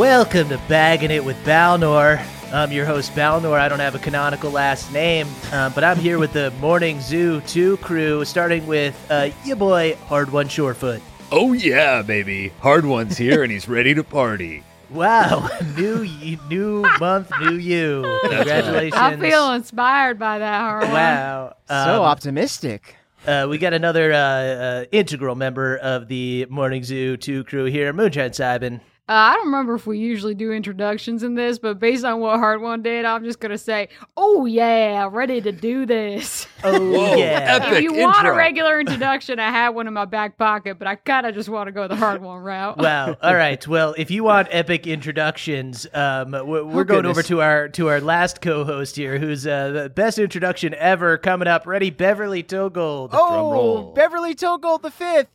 [0.00, 2.24] Welcome to Bagging It with Balnor.
[2.54, 3.60] I'm your host, Balnor.
[3.60, 7.42] I don't have a canonical last name, uh, but I'm here with the Morning Zoo
[7.42, 11.02] 2 crew, starting with uh, your boy, Hardwon Surefoot.
[11.30, 12.50] Oh yeah, baby.
[12.62, 14.64] Hardwon's here and he's ready to party.
[14.90, 18.02] Wow, new y- new month, new you.
[18.22, 18.94] Congratulations.
[19.00, 20.90] I feel inspired by that, Harlan.
[20.92, 21.56] Wow.
[21.68, 22.96] so Um, optimistic.
[23.26, 27.92] uh, we got another uh, uh, integral member of the Morning Zoo 2 crew here,
[27.92, 28.80] Moonshine Cybin.
[29.10, 32.38] Uh, I don't remember if we usually do introductions in this, but based on what
[32.38, 37.56] Hardwon did, I'm just gonna say, "Oh yeah, ready to do this." Oh, Whoa, yeah.
[37.58, 37.72] epic.
[37.72, 40.94] if you want a regular introduction, I have one in my back pocket, but I
[40.94, 42.76] kind of just want to go the Hardwon route.
[42.76, 43.16] Wow.
[43.22, 43.66] All right.
[43.66, 47.98] Well, if you want epic introductions, um, we're, we're going over to our to our
[48.02, 51.66] last co-host here, who's uh, the best introduction ever coming up.
[51.66, 53.08] Ready, Beverly Toegold.
[53.14, 53.92] Oh.
[53.94, 55.28] Beverly Toegold the fifth.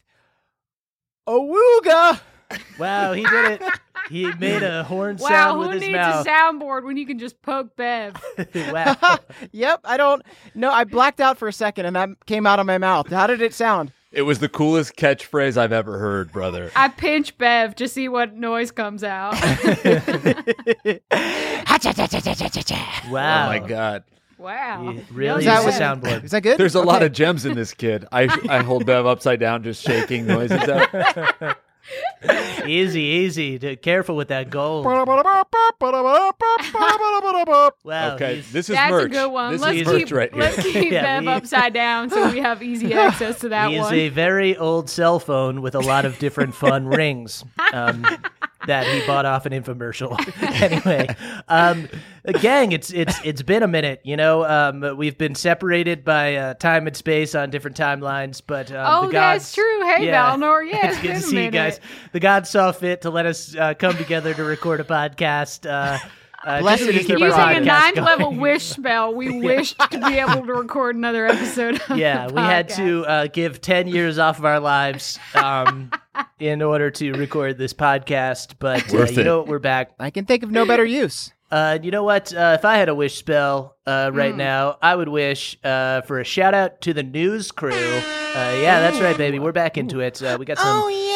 [1.27, 2.21] Awooga.
[2.79, 3.61] Wow, he did it.
[4.09, 5.93] He made a horn wow, sound with his mouth.
[5.93, 6.25] Wow, who needs mouth.
[6.25, 8.15] a soundboard when you can just poke Bev?
[8.71, 8.95] wow.
[9.51, 10.21] yep, I don't
[10.53, 13.07] no, I blacked out for a second and that came out of my mouth.
[13.09, 13.91] How did it sound?
[14.11, 16.71] It was the coolest catchphrase I've ever heard, brother.
[16.75, 19.33] I pinch Bev to see what noise comes out.
[23.09, 23.45] Wow.
[23.45, 24.03] Oh my god.
[24.37, 26.23] wow, He really Is that is a what- soundboard.
[26.23, 26.57] Is that good?
[26.57, 28.05] There's a lot of gems in this kid.
[28.11, 31.57] I I hold Bev upside down, just shaking noises out.
[32.65, 33.59] Easy, easy.
[33.59, 34.85] To, careful with that gold.
[37.83, 38.15] Wow.
[38.15, 39.05] Okay, he's- this is That's merch.
[39.05, 39.51] a good one.
[39.53, 40.41] This let's is merch keep right here.
[40.41, 43.77] let's keep Yeah, Bev we- upside down so we have easy access to that he
[43.79, 43.85] one.
[43.93, 48.05] is a very old cell phone with a lot of different fun rings um,
[48.67, 50.15] that he bought off an infomercial.
[50.61, 51.15] anyway,
[51.47, 51.87] um,
[52.41, 54.01] gang, it's it's it's been a minute.
[54.03, 58.71] You know, um, we've been separated by uh, time and space on different timelines, but
[58.71, 59.81] um, oh, the gods, that's true.
[59.85, 60.55] Hey, Balnor.
[60.65, 61.79] Yeah, it's good to see you guys.
[62.11, 65.69] The gods saw fit to let us uh, come together to record a podcast.
[65.69, 65.99] Uh,
[66.45, 68.05] uh, Blessed we is can the keep Using a ninth going.
[68.07, 71.81] level wish spell, we wished to be able to record another episode.
[71.89, 75.91] Of yeah, the we had to uh, give 10 years off of our lives um,
[76.39, 78.55] in order to record this podcast.
[78.59, 79.23] But uh, you it.
[79.25, 79.47] know what?
[79.47, 79.91] We're back.
[79.99, 81.31] I can think of no better use.
[81.51, 82.33] Uh, you know what?
[82.33, 84.37] Uh, if I had a wish spell uh, right Hmm.
[84.37, 87.71] now, I would wish uh, for a shout out to the news crew.
[87.71, 89.39] Uh, yeah, that's right, baby.
[89.39, 90.21] We're back into it.
[90.21, 90.67] Uh, we got some.
[90.67, 91.14] Oh yeah.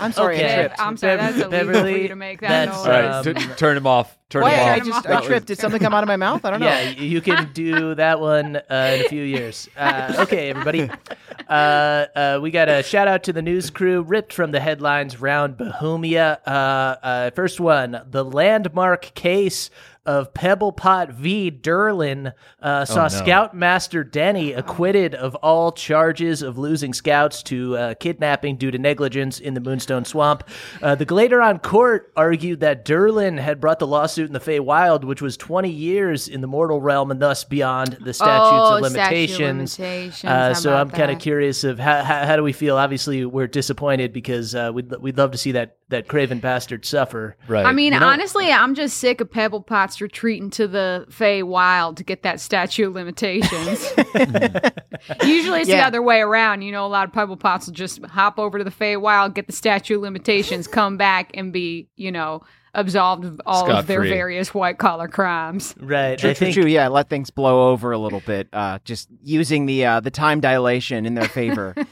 [0.00, 0.44] I'm sorry, Okay.
[0.44, 0.80] I Bev, tripped.
[0.80, 2.86] I'm sorry, Bev- that's illegal for Beverly, you to make that that's, noise.
[2.86, 4.16] All right, Um, t- turn him off.
[4.32, 4.52] Turn Why?
[4.52, 5.48] him I just That I tripped.
[5.48, 6.42] Did something come out of my mouth?
[6.46, 6.66] I don't know.
[6.66, 8.60] Yeah, you can do that one uh,
[8.94, 9.68] in a few years.
[9.76, 10.90] Uh, okay, everybody.
[11.48, 15.20] Uh, uh, we got a shout out to the news crew, ripped from the headlines
[15.20, 16.38] round Bahumia.
[16.46, 19.68] Uh, uh, first one the landmark case
[20.04, 21.50] of Pebble Pot v.
[21.50, 23.08] Derlin uh, saw no.
[23.08, 29.38] Scoutmaster Denny acquitted of all charges of losing scouts to uh, kidnapping due to negligence
[29.38, 30.42] in the Moonstone Swamp.
[30.80, 35.20] Uh, the Gladeron court argued that Derlin had brought the lawsuit in the Feywild, which
[35.22, 39.78] was 20 years in the mortal realm and thus beyond the statutes Oh, of limitations.
[39.78, 40.24] limitations.
[40.24, 42.76] Uh, so I'm kind of curious of how, how, how do we feel?
[42.76, 47.36] Obviously, we're disappointed because uh, we'd we'd love to see that that craven bastard suffer.
[47.48, 47.66] Right.
[47.66, 51.42] I mean, You know- honestly, I'm just sick of Pebble Pots retreating to the Fey
[51.42, 53.92] Wild to get that statute of limitations.
[55.24, 56.62] Usually it's the other way around.
[56.62, 59.34] You know, a lot of Pebble Pots will just hop over to the Fey Wild,
[59.34, 62.42] get the statute of limitations, come back and be, you know,
[62.74, 64.10] absolved of all of their Scot-free.
[64.10, 65.74] various white collar crimes.
[65.78, 66.18] Right.
[66.18, 66.66] True, I true, think true.
[66.66, 68.48] Yeah, let things blow over a little bit.
[68.52, 71.74] Uh, just using the uh, the time dilation in their favor.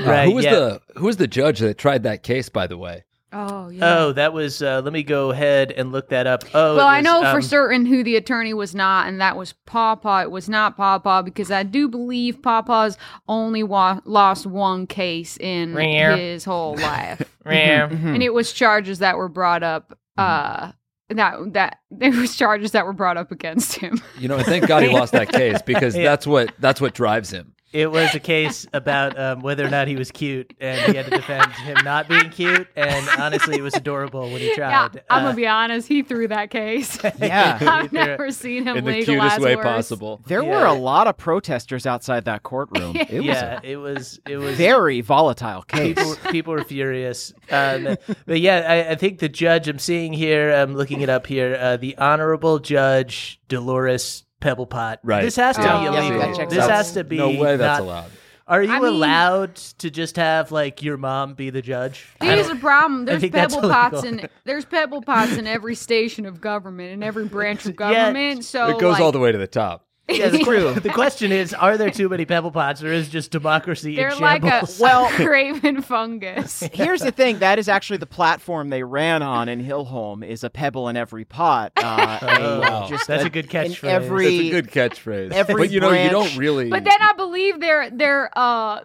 [0.00, 0.54] Uh, who was yeah.
[0.54, 2.48] the who was the judge that tried that case?
[2.48, 3.98] By the way, Oh, yeah.
[3.98, 4.62] Oh, that was.
[4.62, 6.44] Uh, let me go ahead and look that up.
[6.54, 9.20] Oh, well, it I was, know for um, certain who the attorney was not, and
[9.20, 10.22] that was Pawpaw.
[10.22, 12.96] It was not Pawpaw because I do believe Pawpaw's
[13.28, 16.16] only wa- lost one case in Meow.
[16.16, 17.88] his whole life, Yeah.
[17.88, 18.14] Mhm.
[18.14, 19.98] and it was charges that were brought up.
[20.16, 20.72] Uh,
[21.10, 24.00] that that there was charges that were brought up against him.
[24.18, 26.04] you know, and thank God he lost that case because Yeah.
[26.04, 27.54] that's what that's what drives him.
[27.74, 31.06] It was a case about um, whether or not he was cute, and he had
[31.06, 32.68] to defend him not being cute.
[32.76, 34.70] And honestly, it was adorable when he tried.
[34.70, 35.02] Yeah, tried.
[35.10, 35.88] I'm Uh, gonna be honest.
[35.88, 36.98] He threw that case.
[37.18, 37.58] Yeah.
[37.60, 39.64] I've never seen him in the legalize cutest way worse.
[39.64, 40.20] possible.
[40.26, 40.60] There Yeah.
[40.60, 42.96] were a lot of protesters outside that courtroom.
[43.10, 44.20] It was yeah, a it was.
[44.28, 45.96] It was very volatile case.
[45.96, 47.32] people people were furious.
[47.50, 51.26] Um, but yeah, I, I think the judge I'm seeing here, I'm looking it up
[51.26, 54.98] here, uh, the Honorable Judge Dolores Pebblepot.
[55.02, 55.22] Right.
[55.22, 56.18] This has to Oh, be yes, illegal.
[56.20, 56.70] that checks this out.
[56.70, 58.10] has to be no way that's not- allowed.
[58.46, 62.04] Are you I mean- allowed to just have like your mom be the judge?
[62.20, 63.06] I Here's don't- problem.
[63.06, 64.24] There's think that's pebble pots illegal.
[64.24, 68.44] in there's pebble pots in every station of government in every branch of Yeah, government.
[68.44, 69.86] so it goes like, all the way to the top.
[70.08, 70.74] Yeah, the, true.
[70.74, 74.18] the question is, are there too many pebble pots, or is just democracy They're in
[74.18, 74.78] like a shambles?
[74.80, 76.60] well craven fungus.
[76.72, 80.22] Here's the thing: that is actually the platform they ran on in Hillholm.
[80.22, 81.72] Is a pebble in every pot.
[81.76, 82.86] Uh, Oh, wow.
[82.88, 83.84] just That's a, a good in catchphrase.
[83.88, 85.32] Every That's a good catchphrase.
[85.32, 86.68] every but you know, you don't really.
[86.68, 88.80] But then I believe their their uh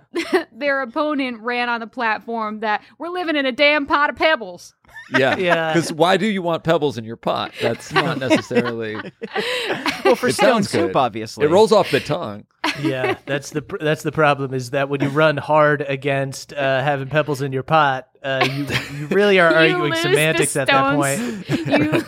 [0.54, 4.74] their opponent ran on the platform that we're living in a damn pot of pebbles.
[5.12, 5.74] Yeah, Yeah.
[5.74, 7.52] Because why do you want pebbles in your pot?
[7.62, 8.96] That's not necessarily.
[10.06, 10.96] well for It stone soup, good.
[10.96, 11.46] obviously.
[11.46, 12.46] It rolls off the tongue.
[12.82, 16.84] yeah, that's the pr- that's the problem is that when you run hard against uh,
[16.84, 20.96] having pebbles in your pot, uh, you you really are You arguing semantics at that
[20.96, 21.50] point.
[21.50, 22.04] you lose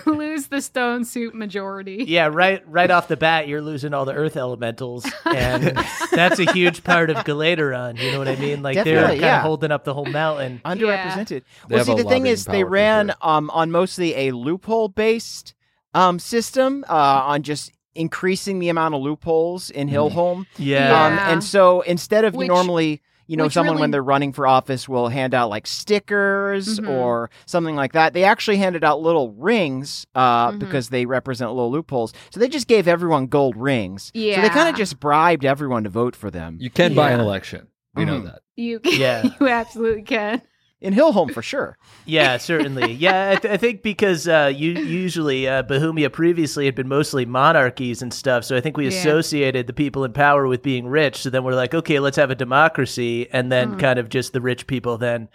[0.48, 2.06] the stone soup majority.
[2.08, 5.64] Yeah, right right off the bat, you're losing all the earth elementals, and
[6.12, 8.00] that's a huge part of Galateron.
[8.00, 8.62] You know what I mean?
[8.64, 10.62] Like they're Definitely, kind of holding up the whole mountain.
[10.66, 11.44] underrepresented.
[11.68, 13.16] They Well, see, the thing is, they ran it.
[13.22, 15.54] um, on mostly a loophole-based
[15.94, 16.94] um, system uh,
[17.26, 20.48] on just increasing the amount of loopholes in Hillholm.
[20.58, 21.06] Yeah.
[21.06, 21.32] Um, Yeah.
[21.34, 23.02] and so instead of Which- normally,
[23.32, 26.80] you know, which someone really- when they're running for office will hand out like stickers
[26.80, 26.90] Mhm.
[26.90, 28.14] or something like that.
[28.14, 30.60] They actually handed out little rings uh, Mhm.
[30.60, 32.12] because they represent little loopholes.
[32.32, 34.12] So they just gave everyone gold rings.
[34.14, 34.36] Yeah.
[34.36, 36.58] So they kind of just bribed everyone to vote for them.
[36.60, 37.68] You can buy an election.
[37.96, 38.26] We know Mhm.
[38.26, 38.40] that.
[38.58, 39.24] You can, Yeah.
[39.40, 40.42] you absolutely can.
[40.82, 41.78] In Hillholm, for sure.
[42.06, 42.94] Yeah, certainly.
[42.94, 47.26] Yeah, I, th- I think because uh, you usually uh, Bahumia previously had been mostly
[47.26, 48.98] monarchies and stuff, so I think we Yeah.
[48.98, 51.18] associated the people in power with being rich.
[51.18, 54.42] So then we're like, okay, let's have a democracy, and then kind of just the
[54.42, 55.30] rich people then go,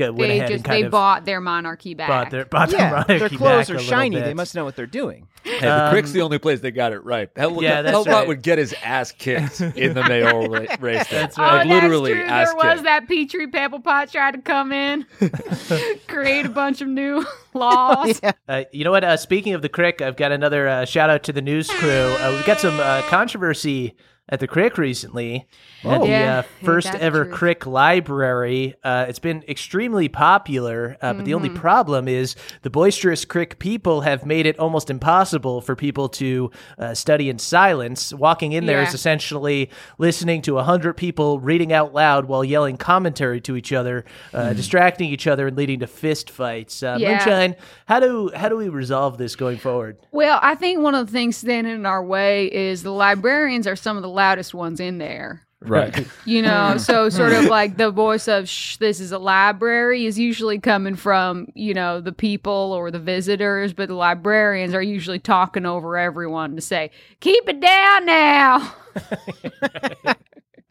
[0.00, 0.16] went.
[0.18, 2.08] They ahead just and kind they of bought their monarchy back.
[2.08, 4.20] bought their bought their Yeah, monarchy their clothes back are shiny.
[4.20, 5.28] They must know what they're doing.
[5.42, 7.30] Hey, the Um, Crick's the only place they got it right.
[7.36, 8.28] Hell, Yeah, that's Hellbot right.
[8.28, 11.06] would get his ass kicked in the mayoral ra- race.
[11.08, 11.20] there.
[11.20, 11.58] That's Oh, right.
[11.58, 12.24] Like, that's literally true.
[12.24, 12.82] ass There was kicked.
[12.84, 15.06] that Petrie Pebble Pot tried to come in,
[16.08, 18.20] create a bunch of new laws.
[18.48, 19.04] Uh, you know what?
[19.04, 21.90] Uh, speaking of the Crick, I've got another uh, shout out to the news crew.
[21.90, 23.94] Uh, we've got some uh, controversy
[24.28, 25.46] at the Crick recently.
[25.84, 27.32] At the Yeah, uh, first that ever true.
[27.34, 28.74] Crick library.
[28.82, 31.44] Uh, it's been extremely popular, uh, but the Mm-hmm.
[31.46, 36.50] only problem is the boisterous Crick people have made it almost impossible for people to
[36.78, 38.12] uh, study in silence.
[38.12, 38.94] Walking in there is Yeah.
[38.96, 44.04] essentially listening to a hundred people reading out loud while yelling commentary to each other,
[44.34, 46.82] uh, distracting each other, and leading to fist fights.
[46.82, 47.10] Uh, Yeah.
[47.12, 47.54] Moonshine,
[47.86, 49.98] how do how do we resolve this going forward?
[50.10, 53.76] Well, I think one of the things standing in our way is the librarians are
[53.76, 55.46] some of the loudest ones in there.
[55.60, 56.06] Right.
[56.26, 60.18] You know, so sort of like the voice of "shh, this is a library" is
[60.18, 65.20] usually coming from you know the people or the visitors, but the librarians are usually
[65.20, 68.74] talking over everyone to say, "Keep it down now."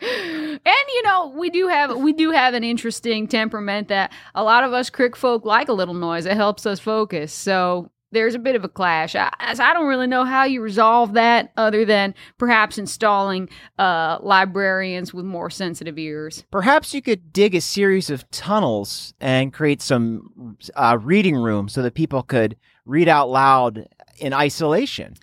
[0.02, 4.66] and you know we do have we do have an interesting temperament that a lot
[4.66, 8.40] of us crick folk like a little noise it helps us focus so there's a
[8.40, 12.16] bit of a clash I, I don't really know how you resolve that other than
[12.38, 18.30] perhaps installing uh, librarians with more sensitive ears Perhaps you could dig a series of
[18.32, 22.56] tunnels and create some uh, reading rooms so that people could
[22.86, 25.16] read out loud in isolation.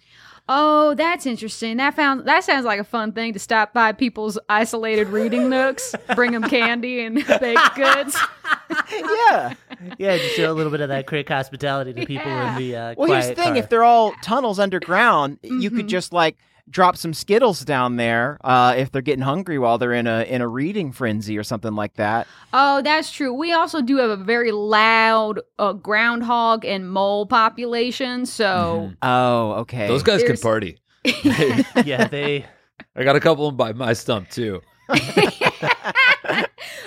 [0.49, 4.39] oh that's interesting that found that sounds like a fun thing to stop by people's
[4.49, 8.17] isolated reading nooks bring them candy and baked goods
[8.93, 9.55] yeah.
[9.99, 12.57] Yeah, just show a little bit of that quick hospitality to people Yeah.
[12.57, 13.63] in the uh, Well, here's the quiet thing: car.
[13.63, 15.91] if they're all tunnels underground, you could Mhm.
[15.91, 16.37] just like
[16.71, 20.41] drop some Skittles down there uh, if they're getting hungry while they're in a in
[20.41, 22.27] a reading frenzy or something like that.
[22.53, 23.33] Oh, that's true.
[23.35, 28.27] We also do have a very loud uh, groundhog and mole population.
[28.27, 28.97] So, Mhm.
[29.03, 29.89] Oh, okay.
[29.89, 30.79] Those guys can party.
[31.85, 32.47] yeah, they.
[32.95, 34.61] I got a couple of them by my stump too.
[35.75, 36.47] oh,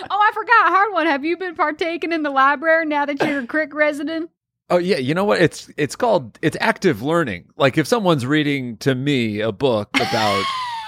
[0.09, 0.71] I forgot.
[0.71, 1.05] Hardwon.
[1.05, 4.29] Have you been partaking in the library now that you're a Crick resident?
[4.69, 5.41] Oh yeah, you know what?
[5.41, 7.45] It's it's called it's active learning.
[7.57, 10.43] Like if someone's reading to me a book about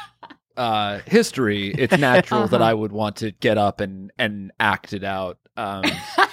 [0.58, 2.70] uh history, it's natural that Uh-huh.
[2.72, 5.38] I would want to get up and and act it out.
[5.56, 5.84] Um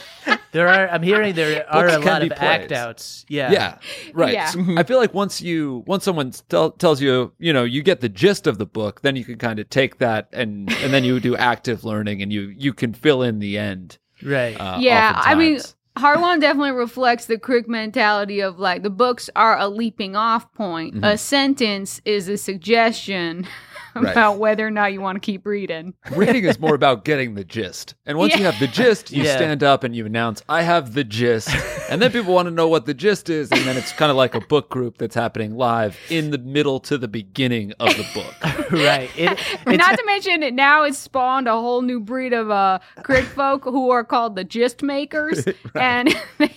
[0.54, 0.88] There are.
[0.88, 3.26] I'm hearing there are Books a lot be of act outs.
[3.28, 3.50] Yeah.
[3.50, 3.78] yeah.
[4.12, 4.32] Right.
[4.34, 4.46] Yeah.
[4.46, 8.00] So I feel like once you once someone tell, tells you, you know, you get
[8.00, 11.02] the gist of the book, then you can kind of take that and and then
[11.02, 13.98] you do active learning and you you can fill in the end.
[14.22, 14.54] Right.
[14.54, 15.76] Uh, Yeah, I mean, oftentimes.
[15.96, 20.94] Hardwon definitely reflects the Crick mentality of like the books are a leaping off point.
[20.94, 21.04] Mm-hmm.
[21.04, 23.48] A sentence is a suggestion
[24.02, 24.10] Right.
[24.12, 25.94] about whether or not you want to keep reading.
[26.16, 27.94] reading is more about getting the gist.
[28.06, 29.36] And once you have the gist, you Yeah.
[29.36, 31.48] stand up and you announce, I have the gist.
[31.90, 33.50] and then people want to know what the gist is.
[33.52, 36.80] And then it's kind of like a book group that's happening live in the middle
[36.80, 38.70] to the beginning of the book.
[38.72, 39.10] right.
[39.16, 42.78] It, it's, Not to mention it now it's spawned a whole new breed of uh
[43.02, 45.44] Crick folk who are called the gist makers.
[45.74, 46.14] And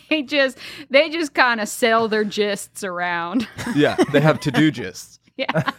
[0.10, 0.58] they just
[0.90, 3.48] they just kind of sell their gists around.
[3.76, 5.20] yeah, they have to do gists.
[5.38, 5.72] Yeah.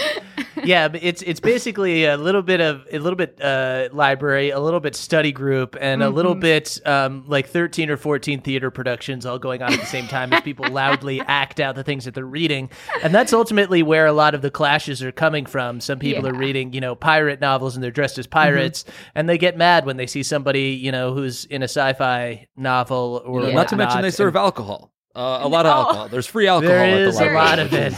[0.64, 4.60] yeah, but it's it's basically a little bit of a little bit uh, library, a
[4.60, 9.26] little bit study group, and a little bit um, like thirteen or fourteen theater productions
[9.26, 12.14] all going on at the same time as people loudly act out the things that
[12.14, 12.70] they're reading,
[13.02, 15.80] and that's ultimately where a lot of the clashes are coming from.
[15.80, 19.38] Some people are reading, you know, pirate novels and they're dressed as pirates, and they
[19.38, 23.54] get mad when they see somebody, you know, who's in a sci-fi novel or Yeah.
[23.54, 24.92] Not to mention they whatnot, serve alcohol.
[25.14, 25.80] Uh, a lot of Oh.
[25.80, 26.08] alcohol.
[26.08, 27.36] There's free alcohol There at the is a library.
[27.36, 27.92] lot of it.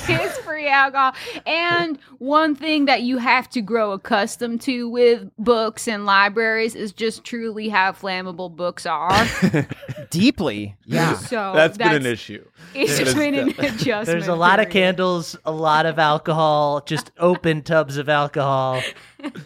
[0.64, 1.14] It's free alcohol.
[1.47, 6.92] And one thing that you have to grow accustomed to with books and libraries is
[6.92, 9.26] just truly how flammable books are.
[10.11, 11.14] Deeply, yeah.
[11.14, 12.44] So That's been an issue.
[12.75, 14.06] It's That is been an adjustment.
[14.06, 18.83] There's a lot of candles, a lot of alcohol, just open tubs of alcohol.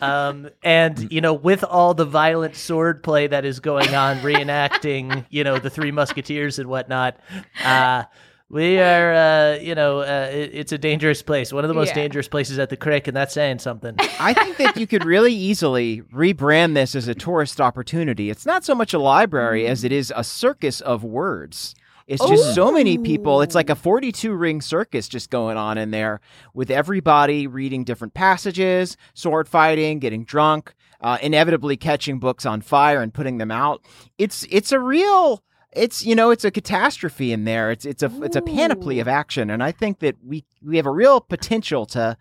[0.01, 5.25] Um, and, you know, with all the violent sword play that is going on, reenacting,
[5.31, 7.17] you know, the Three Musketeers and whatnot,
[7.65, 8.05] uh,
[8.51, 11.53] we are, uh, you know, uh, it, it's a dangerous place.
[11.53, 11.95] One of the most Yeah.
[11.97, 13.95] dangerous places at the Crick, and that's saying something.
[14.21, 18.31] I think that you could really easily rebrand this as a tourist opportunity.
[18.31, 21.75] It's not so much a library as it is a circus of words.
[22.07, 23.43] It's just so many people.
[23.43, 26.23] It's like a 42 ring circus just going on in there
[26.55, 33.03] with everybody reading different passages, sword fighting, getting drunk, uh, inevitably catching books on fire
[33.03, 33.83] and putting them out.
[34.17, 35.43] It's it's a real
[35.79, 37.71] it's you know it's a catastrophe in there.
[37.71, 40.87] It's it's a it's a panoply of action, and I think that we we have
[40.87, 42.17] a real potential to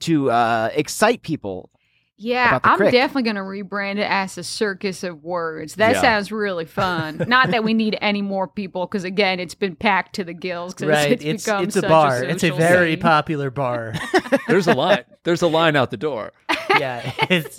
[0.00, 1.70] to uh, excite people.
[2.18, 2.92] Yeah, I'm crick.
[2.92, 5.74] definitely going to rebrand it as a circus of words.
[5.76, 6.00] That Yeah.
[6.02, 7.24] sounds really fun.
[7.26, 10.74] Not that we need any more people, because again, it's been packed to the gills.
[10.74, 11.10] 'cause right.
[11.10, 12.22] it's, It's, become it's a such bar.
[12.22, 13.00] it's a very scene.
[13.00, 13.94] popular bar.
[14.46, 15.02] There's a line.
[15.24, 16.32] There's a line out the door.
[16.78, 17.10] yeah.
[17.28, 17.58] It's.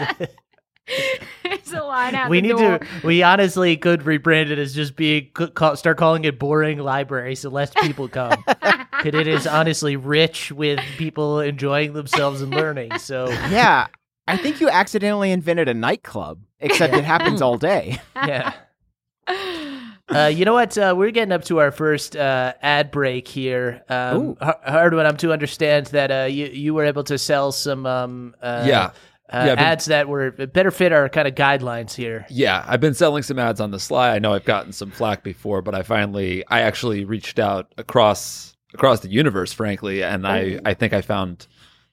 [1.45, 2.79] it's a line out we the need door.
[2.79, 7.35] to we honestly could rebrand it as just being call, start calling it boring library
[7.35, 12.97] so less people come because it is honestly rich with people enjoying themselves and learning
[12.99, 13.87] so Yeah,
[14.27, 17.99] I think you accidentally invented a nightclub, except it happens all day.
[18.15, 18.53] yeah
[20.09, 20.77] uh, you know what?
[20.77, 23.83] Uh, we're getting up to our first uh, ad break here.
[23.89, 24.37] Um, Ooh.
[24.41, 24.59] Har-
[25.05, 28.91] I'm to understand that uh, you you were able to sell some um, uh, Yeah.
[29.31, 32.25] Uh, Yeah, been- ads that were better fit our kind of guidelines here.
[32.29, 34.15] Yeah, I've been selling some ads on the sly.
[34.15, 38.55] I know I've gotten some flack before, but I finally, I actually reached out across
[38.73, 41.45] across the universe, frankly, and I, I think I found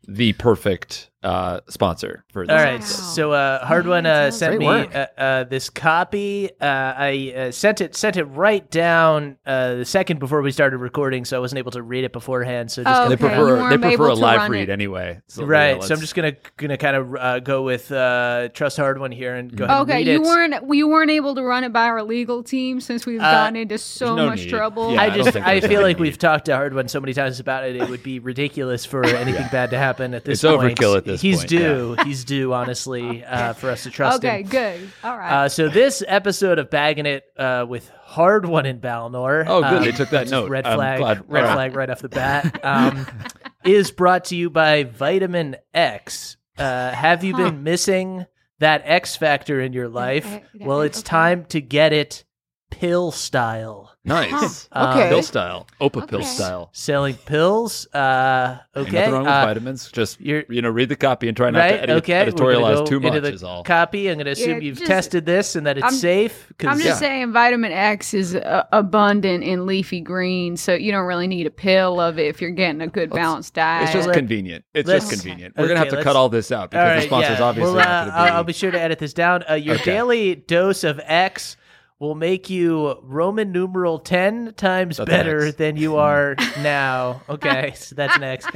[0.09, 2.53] the perfect uh, sponsor for this.
[2.55, 2.75] All right.
[2.77, 3.03] episode.
[3.15, 6.49] So uh, Hardwon Yeah, uh, sent me uh, uh, this copy.
[6.61, 10.79] Uh, I uh, sent it sent it right down uh, the second before we started
[10.79, 12.71] recording, so I wasn't able to read it beforehand.
[12.71, 14.73] So just Oh, gonna They prefer they prefer a live read it.
[14.73, 15.21] anyway.
[15.29, 15.77] So, right.
[15.77, 19.35] yeah, so I'm just gonna gonna kind of uh, go with uh, trust Hardwon here
[19.35, 20.27] and go ahead Okay, and read you it.
[20.27, 23.57] weren't you weren't able to run it by our legal team since we've Uh, gotten
[23.57, 24.51] into so no much need.
[24.51, 24.93] trouble.
[24.95, 26.03] Yeah, I I just think I feel like need.
[26.03, 27.77] we've talked to Hardwon so many times about it.
[27.77, 30.79] It would be ridiculous for anything bad to happen at this It's point.
[30.79, 31.97] overkill at this He's point, due.
[32.05, 32.53] He's due.
[32.53, 34.31] Honestly, uh, for us to trust him.
[34.31, 34.91] okay, good.
[35.05, 35.33] All right.
[35.45, 39.45] Uh, so this episode of bagging it uh, with Hardwon in Balnor.
[39.47, 39.73] Oh, good.
[39.79, 40.51] um, They took that note.
[40.51, 41.01] Red flag.
[41.01, 41.55] Red All right.
[41.55, 42.61] flag right off the bat.
[42.65, 43.07] Um,
[43.65, 46.37] is brought to you by Vitamin X.
[46.59, 47.45] Uh, have you Huh.
[47.51, 48.27] been missing
[48.59, 50.41] that X factor in your life?
[50.59, 51.09] Well, it's okay.
[51.09, 52.25] time to get it
[52.71, 53.90] pill style.
[54.05, 54.67] Nice.
[54.73, 55.09] Uh, Okay.
[55.11, 55.67] Pill style.
[55.81, 56.27] Opa pill Okay.
[56.27, 56.71] style.
[56.73, 57.87] Selling pills.
[57.95, 58.97] Uh, Ain't okay.
[58.99, 59.91] Nothing wrong with uh, vitamins.
[59.93, 61.73] Just you're- you know, read the copy and try not right.
[61.73, 62.25] to edit- okay.
[62.25, 63.23] We're gonna editorialize go too into much.
[63.23, 63.63] the Is all.
[63.63, 64.09] copy.
[64.09, 66.51] I'm going to assume Yeah, you've just- tested this and that it's I'm- safe.
[66.59, 66.95] 'cause- I'm just Yeah.
[67.09, 71.51] saying vitamin X is uh, abundant in leafy greens, so you don't really need a
[71.51, 73.83] pill of it if you're getting a good balanced diet.
[73.85, 74.65] It's just let- convenient.
[74.73, 75.55] It's let's- just convenient.
[75.59, 77.39] We're gonna okay, have to let's- cut all this out because All the right, sponsor's
[77.39, 77.45] yeah.
[77.45, 78.31] obviously Well, not uh, going to I'll, be.
[78.37, 79.45] I'll be sure to edit this down.
[79.49, 79.85] Uh, your Okay.
[79.85, 81.57] daily dose of X
[82.01, 85.57] will make you Roman numeral 10 times That's better X.
[85.59, 87.23] than you are now.
[87.29, 88.49] Okay, so that's next.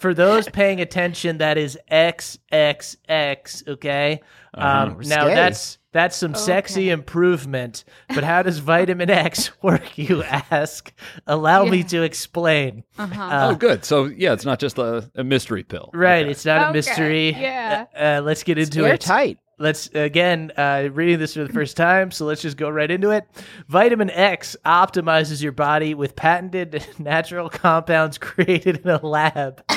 [0.00, 4.20] For those paying attention, that is XXX, okay?
[4.54, 7.84] Um, now that's that's some sexy improvement,
[8.14, 10.92] but how does vitamin X work, you ask?
[11.26, 12.82] Allow me to explain.
[12.98, 13.22] uh-huh.
[13.22, 13.84] Uh, oh, good.
[13.84, 15.90] So yeah, it's not just a, a mystery pill.
[15.94, 16.30] Right, Okay.
[16.30, 17.30] it's not a mystery.
[17.32, 17.86] yeah.
[17.94, 18.88] Uh, uh, let's get into it.
[18.88, 19.38] Airtight.
[19.58, 23.10] Let's again uh, reading this for the first time, so let's just go right into
[23.10, 23.24] it.
[23.68, 29.62] Vitamin X optimizes your body with patented natural compounds created in a lab.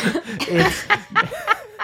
[0.52, 0.86] It's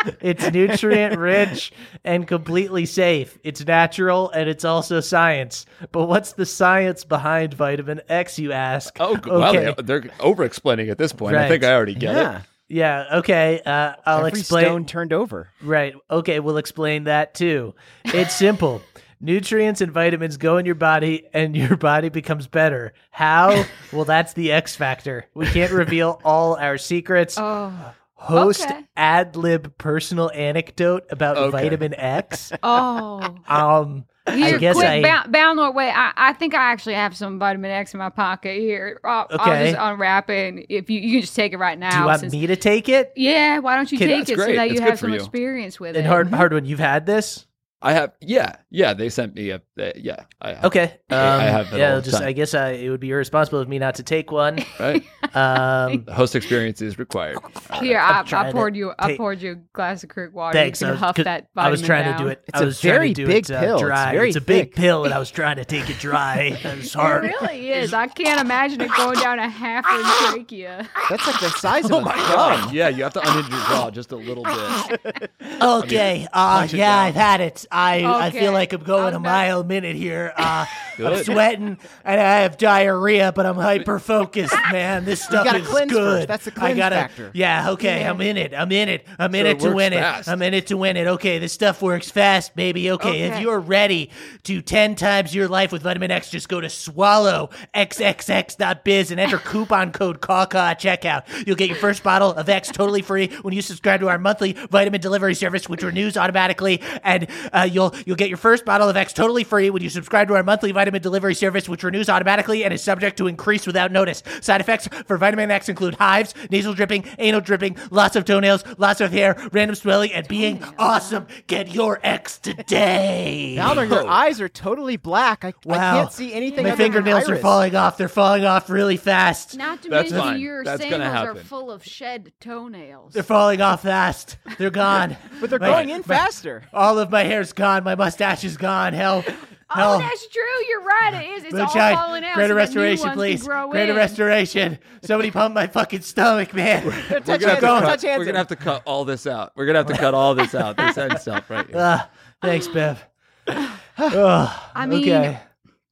[0.21, 1.71] it's nutrient rich
[2.03, 3.37] and completely safe.
[3.43, 5.65] It's natural and it's also science.
[5.91, 8.37] But what's the science behind vitamin X?
[8.39, 8.95] You ask.
[8.99, 9.73] Oh, g- wow, okay.
[9.77, 11.35] they, they're over explaining at this point.
[11.37, 12.37] I think I already get Yeah.
[12.39, 12.43] it.
[12.67, 13.05] Yeah.
[13.19, 13.61] Okay.
[13.65, 14.65] Uh, I'll Every explain.
[14.65, 15.49] stone turned over.
[15.61, 15.93] Right.
[16.09, 17.75] Okay, we'll explain that too.
[18.05, 18.81] It's simple.
[19.21, 22.93] Nutrients and vitamins go in your body and your body becomes better.
[23.11, 23.63] How?
[23.93, 25.25] Well, that's the X factor.
[25.33, 27.37] We can't reveal all our secrets.
[27.39, 28.83] oh, Host okay.
[28.97, 31.51] ad lib personal anecdote about Okay.
[31.51, 32.51] vitamin X.
[32.63, 33.35] oh.
[33.47, 35.91] Um I Here, guess quick, I bound, bound or wait.
[35.91, 38.99] I, I think I actually have some vitamin X in my pocket here.
[39.03, 40.47] I'll, I'll just unwrap it.
[40.53, 41.91] And if you, you can just take it right now.
[41.91, 43.13] do you want since- me to take it?
[43.15, 45.09] yeah, why don't you Can- take That's it so that It's you good have some
[45.11, 45.15] you.
[45.17, 46.09] experience with And it?
[46.09, 46.35] hard mm-hmm.
[46.37, 47.45] hard one, you've had this?
[47.81, 48.13] I have.
[48.19, 48.93] Yeah, yeah.
[48.95, 49.61] They sent me a.
[49.77, 50.23] Uh, yeah.
[50.41, 50.65] I have.
[50.65, 50.83] Okay.
[51.09, 52.27] Um, I have yeah, just time.
[52.27, 54.59] I guess I, it would be irresponsible of me not to take one.
[54.79, 55.03] Right.
[55.35, 57.37] Um the host experience is required.
[57.81, 58.93] Here, I'm I, I poured you.
[58.97, 60.53] I poured you a glass of creek water.
[60.57, 60.81] Thanks.
[60.81, 61.47] You I was, huff 'cause that.
[61.57, 62.17] I was trying down.
[62.19, 62.43] to do it.
[62.47, 63.75] It's I a was trying very to do big it, uh, pill.
[63.75, 64.11] It's Dry.
[64.13, 64.75] very a big thick.
[64.75, 66.57] pill, and I was trying to take it dry.
[66.63, 67.93] It was It really is.
[67.93, 70.87] I can't imagine it going down a half a trachea.
[71.09, 72.73] That's like the size of Oh a my god!
[72.73, 75.31] Yeah, you have to unhinge your jaw just a little bit.
[75.61, 76.27] Okay.
[76.31, 76.97] Uh, punch it yeah.
[76.97, 77.65] I've had it.
[77.71, 80.33] I I feel like I'm going I'm a not- mile a minute here.
[80.37, 80.65] Uh,
[80.99, 85.05] I'm sweating and I have diarrhea, but I'm hyper focused, man.
[85.05, 85.91] This stuff is good.
[85.91, 86.27] first.
[86.27, 87.31] That's the I cleanse gotta, factor.
[87.33, 87.71] Yeah.
[87.71, 88.05] Okay.
[88.05, 88.53] I'm in it.
[88.53, 89.05] I'm in it.
[89.19, 90.27] I'm in it to win fast.
[90.27, 90.31] it.
[90.31, 91.07] I'm in it to win it.
[91.07, 91.39] Okay.
[91.39, 92.91] This stuff works fast, baby.
[92.91, 93.23] Okay.
[93.23, 94.11] If you're ready
[94.43, 99.37] to ten times your life with vitamin X, just go to swallow xxx.biz and enter
[99.37, 101.47] coupon code CAWCAW at checkout.
[101.47, 104.53] You'll get your first bottle of X totally free when you subscribe to our monthly
[104.53, 106.81] vitamin delivery service, which renews automatically.
[107.03, 110.27] And uh, you'll you'll get your first bottle of X totally free when you subscribe
[110.27, 113.91] to our monthly vitamin delivery service, which renews automatically and is subject to increase without
[113.91, 114.21] notice.
[114.41, 119.01] Side effects for vitamin X include hives, nasal dripping, anal dripping, loss of toenails, loss
[119.01, 121.27] of hair, random swelling, and being awesome.
[121.47, 123.53] Get your X today.
[123.55, 125.43] Now your eyes are totally black.
[125.45, 126.63] I, I can't see anything.
[126.63, 127.97] My other than fingernails are falling off.
[127.97, 129.57] They're falling off really fast.
[129.57, 130.39] Not to That's mention fine.
[130.39, 133.13] your That's sandals are full of shed toenails.
[133.13, 134.37] They're falling off fast.
[134.57, 135.15] They're gone.
[135.41, 136.63] But they're My- going in my- faster.
[136.73, 137.83] All of my hair's gone.
[137.83, 138.93] My mustache is gone.
[138.93, 139.23] Hell.
[139.69, 139.93] Hell.
[139.95, 140.43] Oh, that's true.
[140.69, 141.13] You're right.
[141.15, 141.43] It is.
[141.45, 142.35] It's all Moonshine, falling out.
[142.35, 143.43] greater so restoration, ones can please.
[143.43, 143.97] grow Greater in.
[143.97, 144.77] restoration.
[145.03, 146.85] Somebody pump my fucking stomach, man.
[146.85, 147.59] We're Touch gonna, have hands.
[147.59, 148.19] to cut, Touch hands.
[148.19, 149.53] we're gonna have to cut all this out.
[149.55, 150.77] We're gonna have to cut all this out.
[150.77, 151.75] This end stuff right here.
[151.79, 152.09] Ah,
[152.41, 153.03] thanks, Bev.
[153.47, 153.69] Ugh,
[154.75, 155.39] I mean, okay,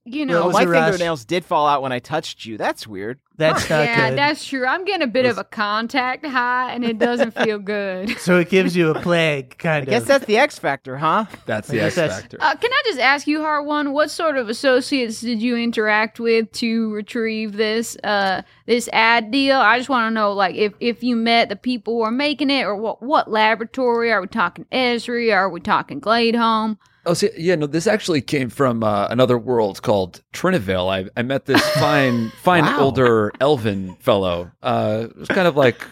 [0.06, 0.84] You know, my a rush.
[0.84, 2.58] fingernails did fall out when I touched you.
[2.58, 3.20] That's weird.
[3.36, 4.18] that's not yeah, good.
[4.18, 4.66] that's true.
[4.66, 8.10] I'm getting a bit of a contact high, and it doesn't feel good.
[8.18, 11.24] so it gives you a plague, kind of I guess that's the X factor, huh?
[11.46, 12.36] That's the X that's- factor.
[12.38, 16.52] Uh, can I just ask you, Hardwon, what sort of associates did you interact with
[16.52, 19.56] to retrieve this uh, this ad deal?
[19.56, 22.50] I just want to know, like, if if you met the people who are making
[22.50, 24.66] it, or what what laboratory are we talking?
[24.70, 25.34] Esri?
[25.34, 26.78] Are we talking Glade Home?
[27.06, 30.90] Oh, see, yeah, no, this actually came from uh, another world called Trinivale.
[30.90, 32.80] I, I met this fine, fine Wow.
[32.80, 34.50] older elven fellow.
[34.62, 35.84] Uh, it was kind of like,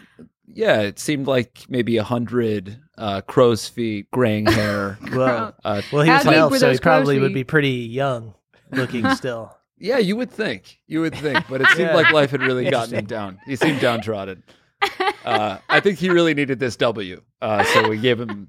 [0.47, 4.99] yeah, it seemed like maybe a hundred uh, crow's feet, graying hair.
[5.15, 7.71] well, Uh, well, he How was an elf, so he probably crow's would be pretty
[7.71, 8.35] young
[8.71, 9.55] looking still.
[9.79, 11.95] yeah, you would think, you would think, but it seemed Yeah.
[11.95, 13.39] like life had really gotten him down.
[13.45, 14.43] He seemed downtrodden.
[15.25, 18.49] Uh, I think he really needed this W, uh, so we gave him.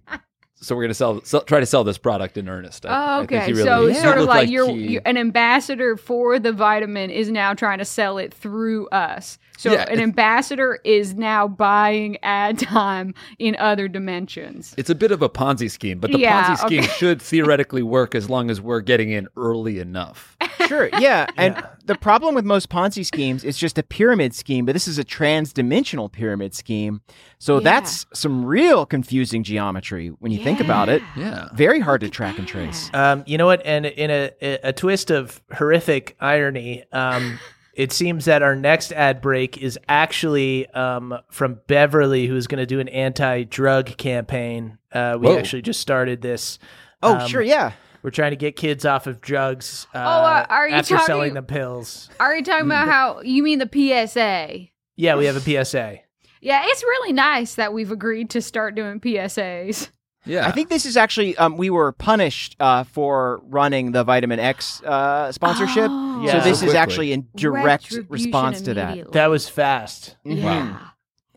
[0.63, 2.85] So we're gonna sell, sell, try to sell this product in earnest.
[2.85, 3.47] I- Oh, okay.
[3.51, 7.29] really- so it's sort of looked like, you're, you're an ambassador for the vitamin is
[7.29, 9.37] now trying to sell it through us.
[9.57, 14.73] So Yeah, an ambassador is now buying ad time in other dimensions.
[14.77, 16.91] It's a bit of a Ponzi scheme, but the Yeah, Ponzi scheme okay.
[16.93, 20.32] should theoretically work as long as we're getting in early enough.
[20.67, 21.25] Sure, yeah.
[21.37, 21.67] And Yeah.
[21.85, 25.03] the problem with most Ponzi schemes is just a pyramid scheme, but this is a
[25.03, 27.01] trans-dimensional pyramid scheme.
[27.39, 27.63] So Yeah.
[27.63, 31.01] that's some real confusing geometry when you think about it.
[31.15, 31.49] Yeah.
[31.53, 32.89] Very hard to track and trace.
[32.93, 33.61] Um, you know what?
[33.65, 34.31] And in a,
[34.63, 37.39] a twist of horrific irony, um,
[37.73, 42.65] it seems that our next ad break is actually um, from Beverly, who's going to
[42.67, 44.77] do an anti-drug campaign.
[44.91, 45.37] Uh, we Whoa.
[45.39, 46.59] actually just started this.
[47.01, 47.71] Oh, Um, sure, yeah.
[48.03, 51.33] We're trying to get kids off of drugs uh, uh, are you after talking- selling
[51.33, 52.09] them pills.
[52.19, 54.67] Are you talking about how you mean the PSA?
[54.97, 55.99] Yeah, we have a PSA.
[56.41, 59.89] Yeah, it's really nice that we've agreed to start doing PSAs.
[60.25, 60.47] Yeah.
[60.47, 64.81] I think this is actually um, we were punished uh, for running the vitamin X
[64.83, 65.89] uh, sponsorship.
[65.89, 66.23] Oh.
[66.23, 66.33] Yeah.
[66.43, 69.11] So this So is actually in direct response to that.
[69.13, 70.15] That was fast.
[70.25, 70.41] Mhm.
[70.43, 70.79] Yeah.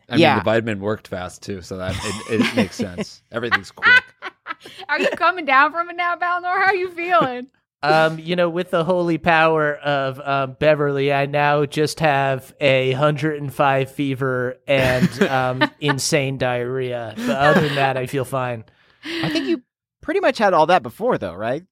[0.08, 0.38] I mean, yeah.
[0.38, 1.96] the vitamin worked fast too, so that
[2.30, 3.22] it, it makes sense.
[3.32, 4.02] Everything's quick.
[4.88, 6.54] Are you coming down from it now, Balnor?
[6.54, 7.48] How are you feeling?
[7.82, 12.92] Um, you know, with the holy power of um, Beverly, I now just have a
[12.92, 17.14] 105 fever and um, insane diarrhea.
[17.16, 18.64] But other than that, I feel fine.
[19.04, 19.62] I think you
[20.00, 21.64] pretty much had all that before, though, right?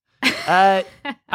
[0.47, 0.83] Uh,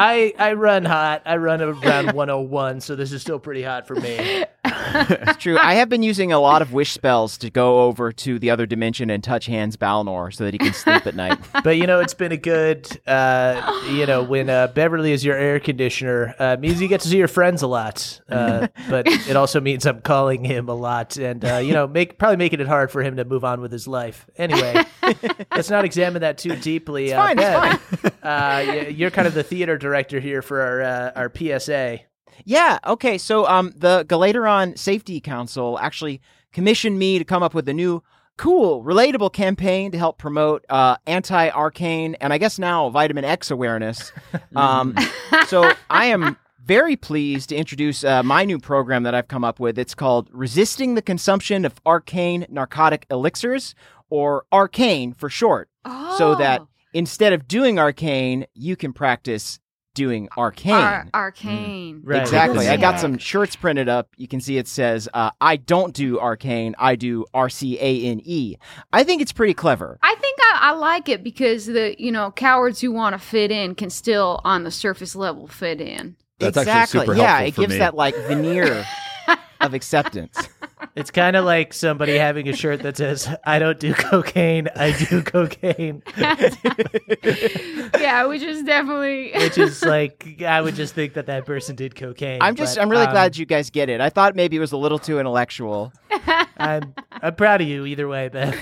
[0.00, 1.22] I I run hot.
[1.26, 4.44] I run around 101, so this is still pretty hot for me.
[4.64, 5.58] It's true.
[5.58, 8.64] I have been using a lot of wish spells to go over to the other
[8.64, 11.38] dimension and touch hands Balnor so that he can sleep at night.
[11.62, 12.88] But you know, it's been a good.
[13.06, 17.08] Uh, you know, when uh, Beverly is your air conditioner, uh, means you get to
[17.08, 18.20] see your friends a lot.
[18.30, 22.18] Uh, but it also means I'm calling him a lot, and uh, you know, make
[22.18, 24.26] probably making it hard for him to move on with his life.
[24.36, 24.82] Anyway,
[25.54, 27.10] let's not examine that too deeply.
[27.10, 30.60] It's uh, fine, it's Bev, Uh, y- you're kind of the theater director here for
[30.60, 32.00] our uh, our PSA.
[32.44, 32.78] Yeah.
[32.86, 33.18] Okay.
[33.18, 36.20] So, um, the Galateron Safety Council actually
[36.52, 38.02] commissioned me to come up with a new,
[38.38, 44.12] cool, relatable campaign to help promote uh, anti-arcane and I guess now vitamin X awareness.
[44.56, 44.96] Um,
[45.46, 49.60] so I am very pleased to introduce uh, my new program that I've come up
[49.60, 49.78] with.
[49.78, 53.74] It's called "Resisting the Consumption of Arcane Narcotic Elixirs,"
[54.08, 55.68] or Arcane for short.
[56.18, 56.68] So that Oh.
[56.92, 59.60] instead of doing arcane, you can practice
[60.00, 60.72] doing arcane.
[60.72, 62.00] Ar- arcane.
[62.02, 62.22] Right.
[62.22, 62.66] Exactly.
[62.66, 64.08] I got some shirts printed up.
[64.16, 68.06] You can see it says, uh, I don't do arcane, I do R C A
[68.06, 68.56] N E.
[68.94, 69.98] I think it's pretty clever.
[70.02, 73.50] I think I, I like it because the you know cowards who want to fit
[73.50, 76.16] in can still on the surface level fit in.
[76.38, 77.00] That's actually exactly.
[77.00, 77.78] super yeah, helpful it for gives me.
[77.80, 78.86] that like veneer
[79.60, 80.38] of acceptance.
[80.96, 84.92] It's kind of like somebody having a shirt that says, "I don't do cocaine, I
[84.92, 86.02] do cocaine,"
[87.98, 89.32] yeah, which is definitely.
[89.34, 92.40] which is like I would just think that that person did cocaine.
[92.42, 94.00] I'm just, but, I'm really um, glad you guys get it.
[94.00, 95.92] I thought maybe it was a little too intellectual.
[96.56, 98.56] I'm I'm proud of you either way, Ben.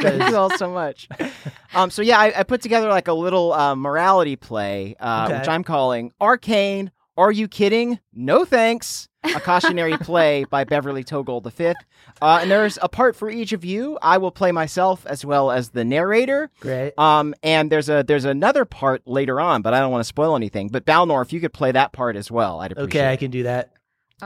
[0.00, 1.08] Thank you all so much.
[1.74, 5.38] Um, so yeah, I, I put together like a little uh, morality play, uh, Okay.
[5.38, 6.90] which I'm calling Arcane.
[7.16, 8.00] Are you kidding?
[8.12, 9.08] No thanks.
[9.24, 11.72] A cautionary play by Beverly Toegold V.
[12.20, 13.98] Uh, and there's a part for each of you.
[14.02, 16.50] I will play myself as well as the narrator.
[16.60, 16.98] Great.
[16.98, 20.36] Um, and there's a there's another part later on, but I don't want to spoil
[20.36, 20.68] anything.
[20.68, 23.00] But Balnor, if you could play that part as well, I'd appreciate.
[23.00, 23.72] Okay, I can do that.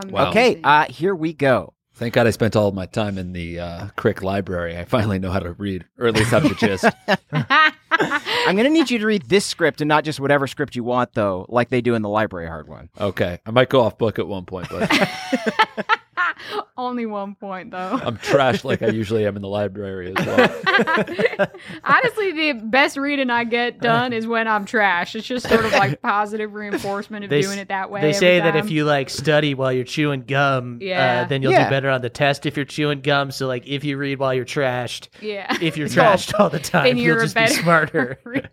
[0.07, 0.31] Wow.
[0.31, 1.75] Okay, uh, here we go.
[1.99, 4.79] Thank God I spent all of my time in the uh, Crick library.
[4.79, 6.85] I finally know how to read, or at least have the gist.
[8.47, 11.15] I'm gonna need you to read this script and not just whatever script you want,
[11.15, 12.89] though, like they do in the library Hardwon.
[13.01, 14.89] Okay, I might go off book at one point, but
[16.77, 18.01] Only one point though.
[18.03, 21.47] I'm trashed like I usually am in the library as well.
[21.85, 25.15] Honestly, the best reading I get done is when I'm trashed.
[25.15, 28.01] It's just sort of like positive reinforcement of They, doing it that way.
[28.01, 31.23] they every say that if you like study while you're chewing gum, Yeah.
[31.23, 31.65] uh, then you'll Yeah.
[31.65, 33.31] do better on the test if you're chewing gum.
[33.31, 36.85] So like if you read while you're trashed, yeah, if you're trashed all the time,
[36.85, 38.19] then you'll you're a just be better smarter.
[38.25, 38.49] reader.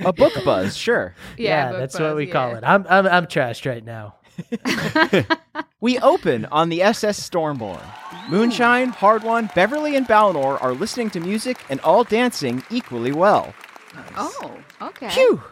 [0.00, 1.14] A book buzz, sure.
[1.38, 2.64] yeah, book that's buzz, what we call it.
[2.66, 4.16] I'm I'm I'm trashed right now.
[5.84, 7.84] We open on the SS Stormborn.
[8.30, 13.52] Moonshine, Hardwon, Beverly, and Balnor are listening to music and all dancing equally well.
[14.16, 15.10] Oh, okay.
[15.10, 15.42] Phew!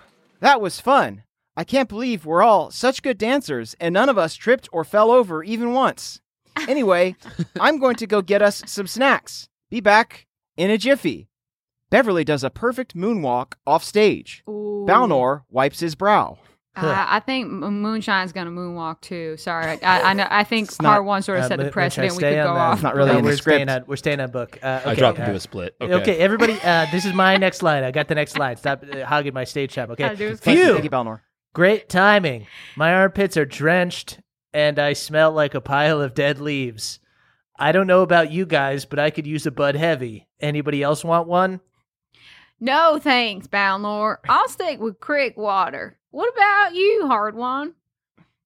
[0.41, 1.25] That was fun.
[1.55, 5.11] I can't believe we're all such good dancers and none of us tripped or fell
[5.11, 6.21] over even once.
[6.69, 7.17] Anyway,
[7.61, 9.49] I'm going to go get us some snacks.
[9.71, 11.29] Be back in a jiffy.
[11.91, 14.43] Beverly does a perfect moonwalk off stage.
[14.49, 14.87] Ooh.
[14.89, 16.39] Balnor wipes his brow.
[16.75, 19.37] Uh, I think M- Moonshine's gonna moonwalk too.
[19.37, 20.27] Sorry, I, I know.
[20.31, 22.13] I think It's not- part one sort of Uh, set the Moon- precedent.
[22.15, 22.75] We could go off.
[22.79, 23.83] It's not really No, in the we're Staying script.
[23.83, 24.59] on, we're staying on book.
[24.63, 25.77] Uh, okay, I dropped uh, into a split.
[25.83, 25.93] Okay.
[25.95, 27.85] Okay, everybody, uh, this is my next line.
[27.85, 28.57] I got the next line.
[28.57, 29.91] Stop uh, hogging my stage time.
[29.91, 30.03] Okay.
[30.05, 30.73] Gotta do his Thank you, Phew.
[30.73, 31.21] thank you, Balnor.
[31.53, 32.47] Great timing.
[32.77, 34.21] My armpits are drenched
[34.55, 37.01] and I smell like a pile of dead leaves.
[37.59, 40.27] I don't know about you guys, but I could use a Bud Heavy.
[40.41, 41.61] Anybody else want one?
[42.61, 44.17] No thanks, Balnor.
[44.29, 45.99] I'll stick with creek water.
[46.13, 47.73] What about you, Hardwon?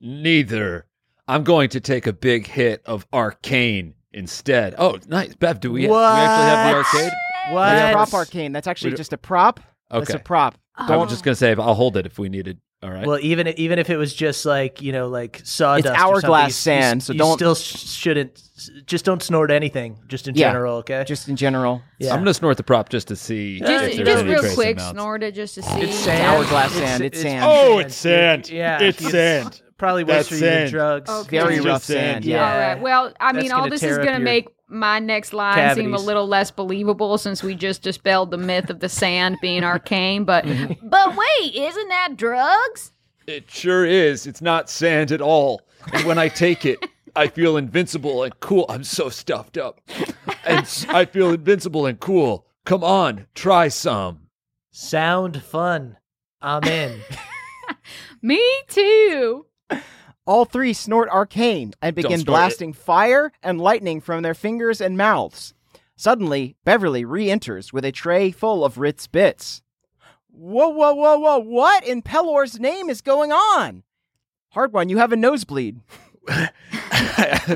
[0.00, 0.86] Neither.
[1.26, 4.76] I'm going to take a big hit of arcane instead.
[4.78, 5.34] Oh, nice.
[5.34, 7.18] Bev, do we, do we actually have the arcane?
[7.50, 7.66] What?
[7.70, 8.52] That's prop arcane.
[8.52, 9.58] That's actually just a prop.
[9.90, 10.18] That's Okay.
[10.18, 10.56] a prop.
[10.76, 11.10] I was oh.
[11.10, 12.60] just going to say, I'll hold it if we needed.
[12.82, 13.06] All right.
[13.06, 16.80] Well, even even if it was just like you know, like sawdust, or hourglass something,
[16.82, 18.42] sand, you, so you don't- still sh- shouldn't.
[18.86, 19.98] Just don't snort anything.
[20.08, 20.48] Just in Yeah.
[20.50, 21.04] general, okay?
[21.06, 21.82] Just in general.
[21.98, 22.10] yeah.
[22.10, 24.30] I'm going to snort the prop just to see Just, if Just- there's just any
[24.30, 24.90] real trace quick, amounts.
[24.92, 25.80] snort it just to see.
[25.82, 26.22] It's sand.
[26.26, 27.44] hourglass sand, it's sand.
[27.46, 28.48] Oh, it's sand.
[28.48, 29.60] Yeah, It's it's sand.
[29.78, 31.10] Probably worse for you than drugs.
[31.10, 31.38] Okay.
[31.38, 31.98] Very rough sand.
[32.14, 32.24] sand.
[32.24, 32.36] Yeah.
[32.36, 32.50] Yeah.
[32.52, 32.80] All right.
[32.82, 35.94] Well, I That's mean, all this is going to your make my next line seem
[35.94, 40.24] a little less believable since we just dispelled the myth of the sand being arcane.
[40.24, 40.88] But Mm-hmm.
[40.88, 42.92] but wait, isn't that drugs?
[43.26, 44.26] It sure is.
[44.26, 45.62] It's not sand at all.
[45.92, 48.66] And when I take it, I feel invincible and cool.
[48.68, 49.80] I'm so stuffed up.
[50.44, 52.46] And s- I feel invincible and cool.
[52.64, 54.28] Come on, try some.
[54.70, 55.96] Sound fun.
[56.42, 57.00] I'm in.
[58.22, 59.46] Me too.
[60.26, 62.26] All three snort arcane and begin snort it.
[62.26, 65.54] blasting fire and lightning from their fingers and mouths.
[65.96, 69.62] Suddenly, Beverly re enters with a tray full of Ritz bits.
[70.28, 73.82] Whoa, whoa, whoa, whoa, what in Pelor's name is going on?
[74.54, 75.80] Hardwon, you have a nosebleed.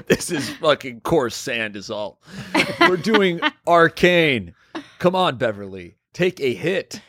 [0.06, 2.20] this is fucking coarse sand, is all.
[2.80, 4.54] We're doing arcane.
[4.98, 5.96] Come on, Beverly.
[6.12, 7.02] Take a hit.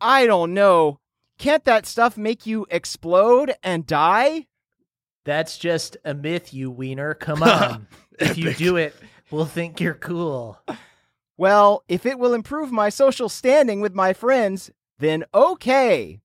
[0.00, 1.00] I don't know.
[1.38, 4.46] Can't that stuff make you explode and die?
[5.24, 7.14] That's just a myth, you wiener.
[7.14, 7.86] Come on.
[8.18, 8.94] if you do it,
[9.30, 10.58] we'll think you're cool.
[11.36, 16.20] Well, if it will improve my social standing with my friends, then okay.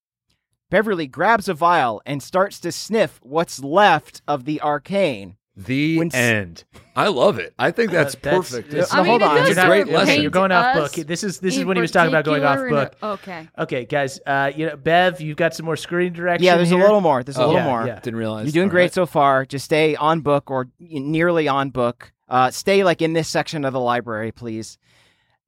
[0.70, 5.37] Beverly grabs a vial and starts to sniff what's left of the arcane.
[5.60, 6.66] The When end.
[6.96, 7.54] I love it.
[7.58, 8.74] I think that's, Uh, that's- perfect.
[8.74, 9.38] it's- No, hold on.
[9.38, 10.22] it It's a great sort lesson.
[10.22, 10.92] You're going off book.
[11.08, 13.22] This is this is when he was talking about going off particular in a- book.
[13.22, 13.50] okay.
[13.58, 14.20] Okay, guys.
[14.26, 16.46] Uh, you know, Bev, you've got some more screen direction.
[16.46, 16.78] Yeah, there's here.
[16.80, 17.24] a little more.
[17.24, 17.88] There's a Oh, little yeah, more.
[17.88, 18.00] yeah.
[18.00, 18.46] Didn't realize.
[18.46, 18.94] You're doing All great right.
[18.94, 19.46] so far.
[19.46, 22.12] Just stay on book or nearly on book.
[22.30, 24.78] Uh, stay like in this section of the library, please.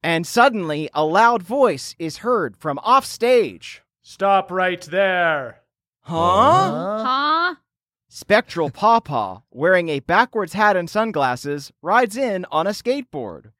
[0.02, 3.82] And suddenly, a loud voice is heard from off stage.
[4.02, 5.60] Stop right there.
[6.00, 6.16] Huh?
[6.16, 7.04] Huh?
[7.04, 7.54] Huh?
[8.12, 13.52] Spectral Pawpaw, wearing a backwards hat and sunglasses, rides in on a skateboard.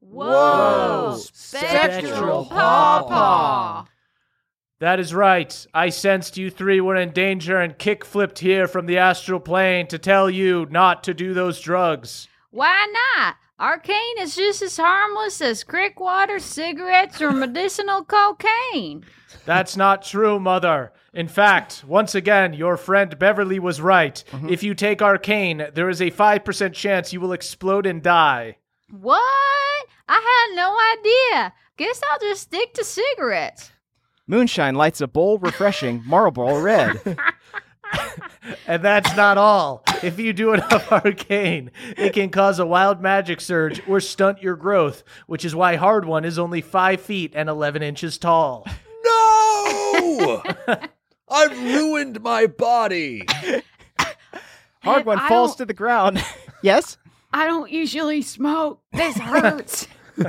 [0.00, 1.12] Whoa!
[1.12, 1.16] Whoa.
[1.18, 3.84] Spectral Spectral Pawpaw.
[4.80, 5.66] That is right.
[5.72, 9.86] I sensed you three were in danger and kick flipped here from the astral plane
[9.86, 12.26] to tell you not to do those drugs.
[12.50, 13.36] Why not?
[13.60, 19.04] Arcane is just as harmless as crick water, cigarettes, or medicinal cocaine.
[19.44, 20.92] That's not true, Mother.
[21.14, 24.24] In fact, once again, your friend Beverly was right.
[24.30, 24.48] Mm-hmm.
[24.48, 28.56] If you take arcane, there is a 5% chance you will explode and die.
[28.90, 29.20] What?
[30.08, 31.52] I had no idea.
[31.76, 33.72] Guess I'll just stick to cigarettes.
[34.26, 37.18] Moonshine lights a bold, refreshing Marlboro Red.
[38.66, 39.84] And that's not all.
[40.02, 44.56] If you do enough arcane, it can cause a wild magic surge or stunt your
[44.56, 48.66] growth, which is why Hardwon is only 5 feet and 11 inches tall.
[49.04, 50.42] No!
[51.32, 53.24] I've ruined my body.
[54.84, 56.24] Hardwon I falls to the ground.
[56.62, 56.98] yes?
[57.32, 58.82] I don't usually smoke.
[58.92, 59.86] This hurts.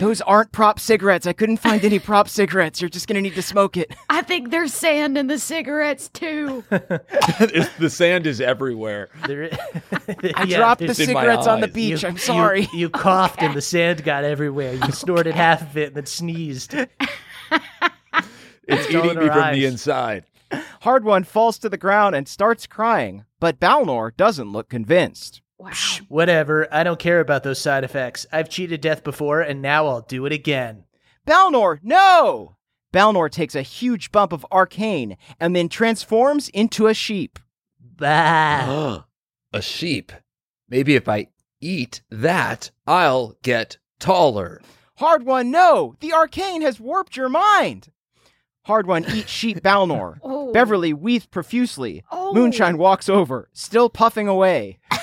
[0.00, 1.26] Those aren't prop cigarettes.
[1.28, 2.80] I couldn't find any prop cigarettes.
[2.82, 3.94] You're just going to need to smoke it.
[4.10, 6.64] I think there's sand in the cigarettes too.
[6.68, 9.08] The sand is everywhere.
[9.26, 9.48] There,
[10.34, 12.02] I Yeah, dropped the it's in my cigarettes on the beach.
[12.02, 12.62] You- I'm sorry.
[12.72, 14.74] You, you coughed and the sand got everywhere.
[14.74, 16.74] You snorted half of it and then sneezed.
[18.66, 20.24] It's eating me her from the inside.
[20.82, 25.42] Hardwon falls to the ground and starts crying, but Balnor doesn't look convinced.
[25.58, 25.72] Wow.
[26.08, 26.68] Whatever.
[26.70, 28.26] I don't care about those side effects.
[28.32, 30.84] I've cheated death before, and now I'll do it again.
[31.26, 32.56] Balnor, no!
[32.92, 37.38] Balnor takes a huge bump of arcane and then transforms into a sheep.
[37.80, 39.04] Bah.
[39.52, 40.12] a sheep.
[40.68, 41.28] Maybe if I
[41.60, 44.60] eat that, I'll get taller.
[45.00, 45.96] Hardwon, no!
[46.00, 47.90] The arcane has warped your mind!
[48.66, 50.18] Hardwon eat sheep Balnor.
[50.22, 50.52] Oh.
[50.52, 52.04] Beverly weeps profusely.
[52.10, 52.32] Oh.
[52.32, 54.78] Moonshine walks over, still puffing away.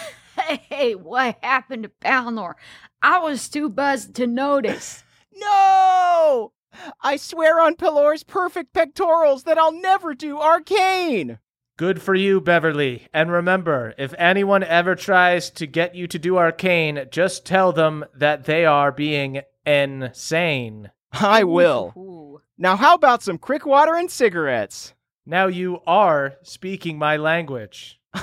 [0.69, 2.54] Hey, what happened to Balnor?
[3.02, 5.04] I was too buzzed to notice.
[5.36, 6.54] No!
[7.02, 11.39] I swear on Pelor's perfect pectorals that I'll never do arcane!
[11.76, 13.08] Good for you, Beverly.
[13.13, 18.06] And remember, if anyone ever tries to get you to do arcane, just tell them
[18.15, 20.91] that they are being insane.
[21.13, 21.93] I will.
[21.97, 22.41] Ooh.
[22.58, 24.93] Now, how about some crick water and cigarettes?
[25.26, 27.99] Now you are speaking my language.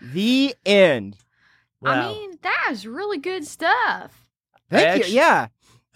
[0.00, 1.16] The end.
[1.80, 1.92] Wow.
[1.92, 4.26] I mean, that is really good stuff.
[4.70, 5.00] Thank I you.
[5.02, 5.46] actu- Yeah.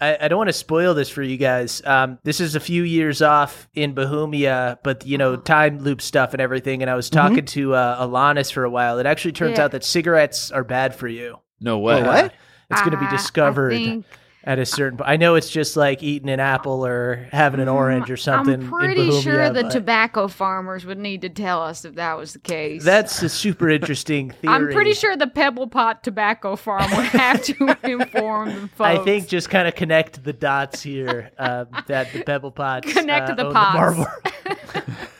[0.01, 1.81] I, I don't want to spoil this for you guys.
[1.85, 6.33] Um, this is a few years off in Bahumia, but you know, time loop stuff
[6.33, 6.81] and everything.
[6.81, 8.99] And I was talking to uh, Alanis for a while.
[8.99, 9.65] It actually turns Yeah.
[9.65, 11.39] out that cigarettes are bad for you.
[11.65, 12.01] No way.
[12.01, 12.33] Oh, what?
[12.71, 14.05] It's going to be Ah, discovered think-
[14.43, 14.97] at a certain.
[14.99, 15.09] point.
[15.09, 18.53] I know it's just like eating an apple or having an orange or something.
[18.53, 21.95] I'm in pretty Bahumia, sure the but tobacco farmers would need to tell us if
[21.95, 22.83] that was the case.
[22.83, 24.53] That's a super interesting theory.
[24.53, 28.79] I'm pretty sure the Pebble Pot tobacco farm would have to inform the folks.
[28.81, 31.31] I think just kind of connect the dots here.
[31.39, 33.75] Um, that the Pebble Pots Connect uh, the own pots.
[33.75, 34.13] Marlboro.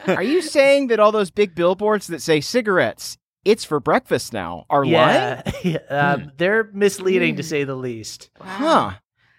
[0.08, 4.66] Are you saying that all those big billboards that say cigarettes, it's for breakfast now,
[4.70, 4.92] are lying?
[4.94, 6.30] yeah, yeah, um, Hmm.
[6.38, 8.30] they're misleading to say the least.
[8.42, 8.92] Huh.
[8.94, 8.98] I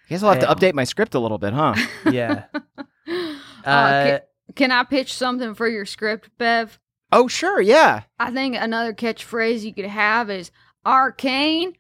[0.09, 0.55] Guess I'll have to Yeah.
[0.55, 1.75] update my script a little bit, huh?
[2.05, 2.45] Yeah.
[3.09, 4.21] Uh, Uh, can,
[4.55, 6.79] can I pitch something for your script, Bev?
[7.13, 8.03] oh, sure, yeah.
[8.21, 10.51] I think another catchphrase you could have is
[10.85, 11.73] arcane.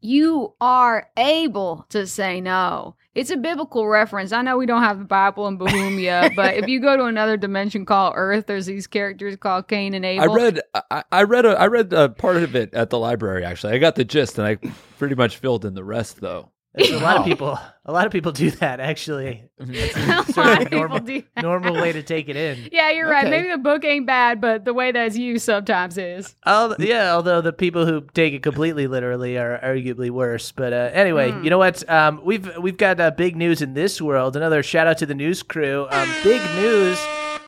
[0.00, 2.96] You are able to say no.
[3.16, 4.30] It's a biblical reference.
[4.30, 7.38] I know we don't have the Bible in Bahumia, but if you go to another
[7.38, 10.30] dimension called Earth, there's these characters called Cain and Abel.
[10.30, 13.42] I read I, I read a, I read a part of it at the library
[13.42, 13.72] actually.
[13.72, 14.56] I got the gist and I
[14.98, 16.50] pretty much filled in the rest though.
[16.76, 17.58] There's a lot of people.
[17.88, 18.80] A lot of people do that.
[18.80, 19.66] Actually, a
[20.32, 21.42] sort lot of of people normal- do that.
[21.42, 22.68] normal way to take it in.
[22.72, 23.24] Yeah, you're right.
[23.26, 23.30] Okay.
[23.30, 26.34] Maybe the book ain't bad, but the way that's used sometimes is.
[26.44, 30.52] Al- yeah, although the people who take it completely literally are arguably worse.
[30.52, 31.44] But uh, anyway, Hmm.
[31.44, 31.88] you know what?
[31.88, 34.36] Um, we've we've got uh, big news in this world.
[34.36, 35.86] Another shout out to the news crew.
[35.90, 36.98] Um, big news.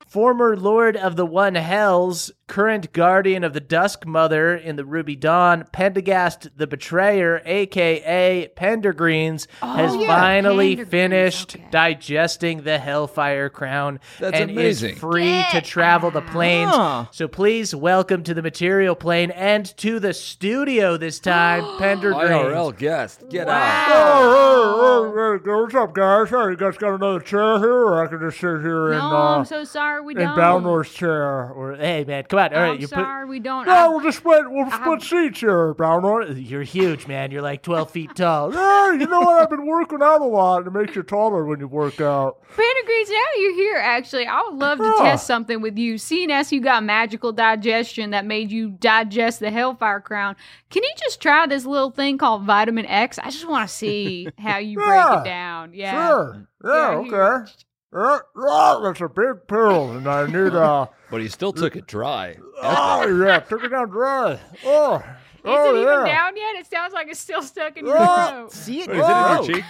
[0.07, 5.15] Former Lord of the One Hells, current guardian of the Dusk Mother in the Ruby
[5.15, 11.69] Dawn, Pendergast the Betrayer, aka Pendergreens, has yeah, finally Pendergreens, finished okay.
[11.71, 14.95] digesting the Hellfire Crown That's and amazing.
[14.95, 16.71] is free to travel the planes.
[16.71, 17.07] Huh.
[17.13, 22.47] So please welcome to the material plane and to the studio this time, Pendergreens.
[22.47, 23.29] IRL guest.
[23.29, 23.59] Get out.
[23.61, 25.13] Wow.
[25.15, 26.31] Hey, hey, what's up, guys?
[26.31, 29.05] Hey, you guys got another chair here, or I can just sit here in No,
[29.17, 30.37] uh, I'm so sorry we in don't.
[30.37, 31.51] Balnor's chair?
[31.53, 32.55] Or hey man, come on!
[32.55, 32.95] All right, I'm you put.
[32.97, 33.67] sorry we don't.
[33.67, 34.51] No, I- we'll just split.
[34.51, 36.49] We'll split I'm- seats here, Balnor.
[36.49, 37.31] You're huge, man.
[37.31, 38.53] You're like 12 feet tall.
[38.69, 39.43] Yeah, you know what?
[39.43, 40.67] I've been working out a lot.
[40.67, 42.39] It makes you taller when you work out.
[42.57, 45.11] Pendergreens, now you're here, actually, I would love to Yeah.
[45.11, 45.99] test something with you.
[45.99, 50.37] Seeing as you got magical digestion that made you digest the Hellfire Crown,
[50.71, 53.19] can you just try this little thing called vitamin X?
[53.19, 55.21] I just want to see how you break Yeah.
[55.21, 55.75] it down.
[55.75, 56.09] Yeah.
[56.09, 56.49] Sure.
[56.65, 57.53] Yeah, Yeah, okay.
[57.95, 60.87] Uh, uh, that's a big pill, and I need uh.
[61.11, 62.37] But he still took it dry.
[62.63, 64.39] oh yeah, took it down dry.
[64.65, 65.03] Oh, Is
[65.45, 65.93] oh it yeah.
[65.93, 66.57] even down yet?
[66.57, 68.31] It sounds like it's still stuck in your Ah.
[68.31, 68.53] throat.
[68.53, 68.89] See it?
[68.89, 69.65] Wait, is it in your cheek?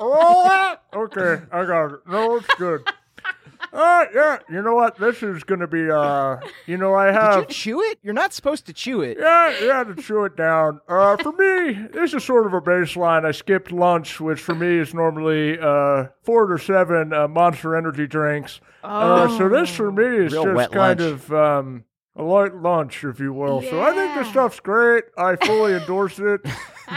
[0.00, 0.76] Oh.
[0.94, 2.00] Okay, I got it.
[2.08, 2.82] No, it's good.
[3.72, 4.96] Uh, yeah, you know what?
[4.96, 7.40] This is gonna be, uh, you know, I have.
[7.46, 7.98] Did you chew it?
[8.02, 9.18] You're not supposed to chew it.
[9.20, 10.80] yeah, yeah, to chew it down.
[10.88, 13.24] Uh, for me, this is sort of a baseline.
[13.24, 18.06] I skipped lunch, which for me is normally, uh, four to seven, uh, Monster Energy
[18.06, 18.60] drinks.
[18.82, 21.12] Uh, so this for me is Real just wet kind lunch.
[21.12, 21.84] of, um,
[22.16, 23.62] a light lunch, if you will.
[23.62, 25.04] So I think this stuff's great.
[25.16, 26.40] I fully endorse it.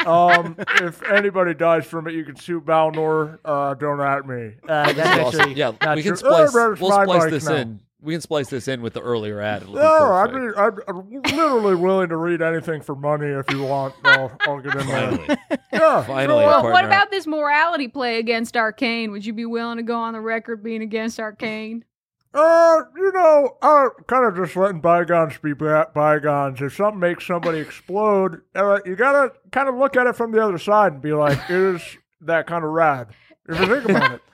[0.05, 3.39] Um, if anybody dies from it, you can sue Balnor.
[3.45, 4.53] Uh, don't at me.
[4.67, 5.39] Uh, that's Awesome.
[5.41, 6.27] actually Yeah, not we can true.
[6.29, 6.53] Oh, splice.
[6.53, 7.55] there's We'll splice this now.
[7.55, 7.79] in.
[8.03, 9.69] We can splice this in with the earlier ad.
[9.69, 10.35] No, I perfect.
[10.35, 13.93] mean, I'm, I'm literally willing to read anything for money if you want.
[14.03, 15.37] I'll, I'll get in there.
[15.71, 19.11] Yeah, Finally, so, a Well, what about this morality play against Arcane?
[19.11, 21.85] Would you be willing to go on the record being against Arcane?
[22.33, 26.61] Uh, you know, I'm kind of just letting bygones be bygones.
[26.61, 30.43] If something makes somebody explode, uh, you gotta kind of look at it from the
[30.43, 31.81] other side and be like, is
[32.21, 33.09] that kind of rad?
[33.49, 34.21] If you think about it.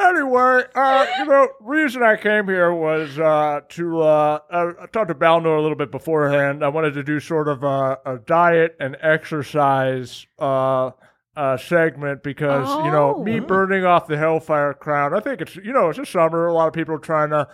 [0.00, 5.08] Anyway, uh, you know, reason I came here was uh, to uh, I, I talked
[5.08, 6.64] to Balnor a little bit beforehand.
[6.64, 10.92] I wanted to do sort of a, a diet and exercise uh,
[11.36, 13.22] uh, segment because you know Oh.
[13.22, 15.14] me burning off the Hellfire Crown.
[15.14, 16.46] I think it's you know it's the summer.
[16.46, 17.46] A lot of people are trying to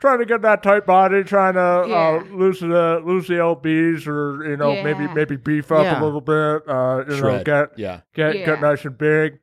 [0.00, 1.96] trying to get that tight body, trying to Yeah.
[1.96, 5.14] uh, lose the lose the lbs or you know maybe Yeah.
[5.14, 6.00] maybe beef up Yeah.
[6.00, 6.68] a little bit.
[6.68, 8.00] Uh, you know, get Yeah.
[8.14, 8.46] get Yeah.
[8.46, 9.38] get nice and big.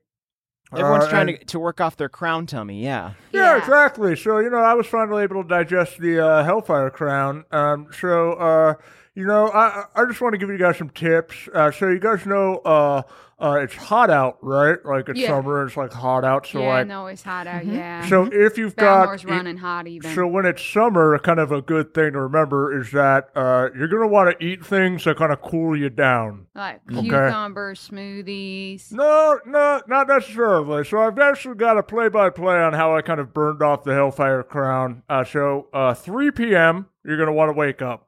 [0.73, 3.12] Everyone's Uh, trying and- to, to work off their crown tummy, yeah.
[3.32, 3.57] yeah, Yeah.
[3.57, 4.18] exactly.
[4.18, 7.45] So, you know, I was finally able to digest the uh, Hellfire Crown.
[7.53, 8.74] Um, so, uh,
[9.18, 11.49] you know, I I just want to give you guys some tips.
[11.53, 13.01] Uh, so, you guys know uh,
[13.39, 14.78] uh, it's hot out, right?
[14.86, 15.28] Like it's Yeah.
[15.30, 16.45] summer, it's like hot out.
[16.47, 17.65] So, yeah, I like, know it's hot out.
[17.65, 18.07] Yeah.
[18.07, 20.13] so if you've got running hot even.
[20.15, 23.88] so when it's summer, kind of a good thing to remember is that uh, you're
[23.88, 26.47] gonna want to eat things that kind of cool you down.
[26.55, 27.01] like Okay.
[27.09, 28.91] cucumbers, smoothies.
[28.91, 30.84] No, no, not necessarily.
[30.84, 34.43] So I've actually got a play-by-play on how I kind of burned off the Hellfire
[34.43, 35.03] Crown.
[35.09, 36.88] Uh, so uh, 3 p.m.
[37.03, 38.07] You're gonna want to wake up.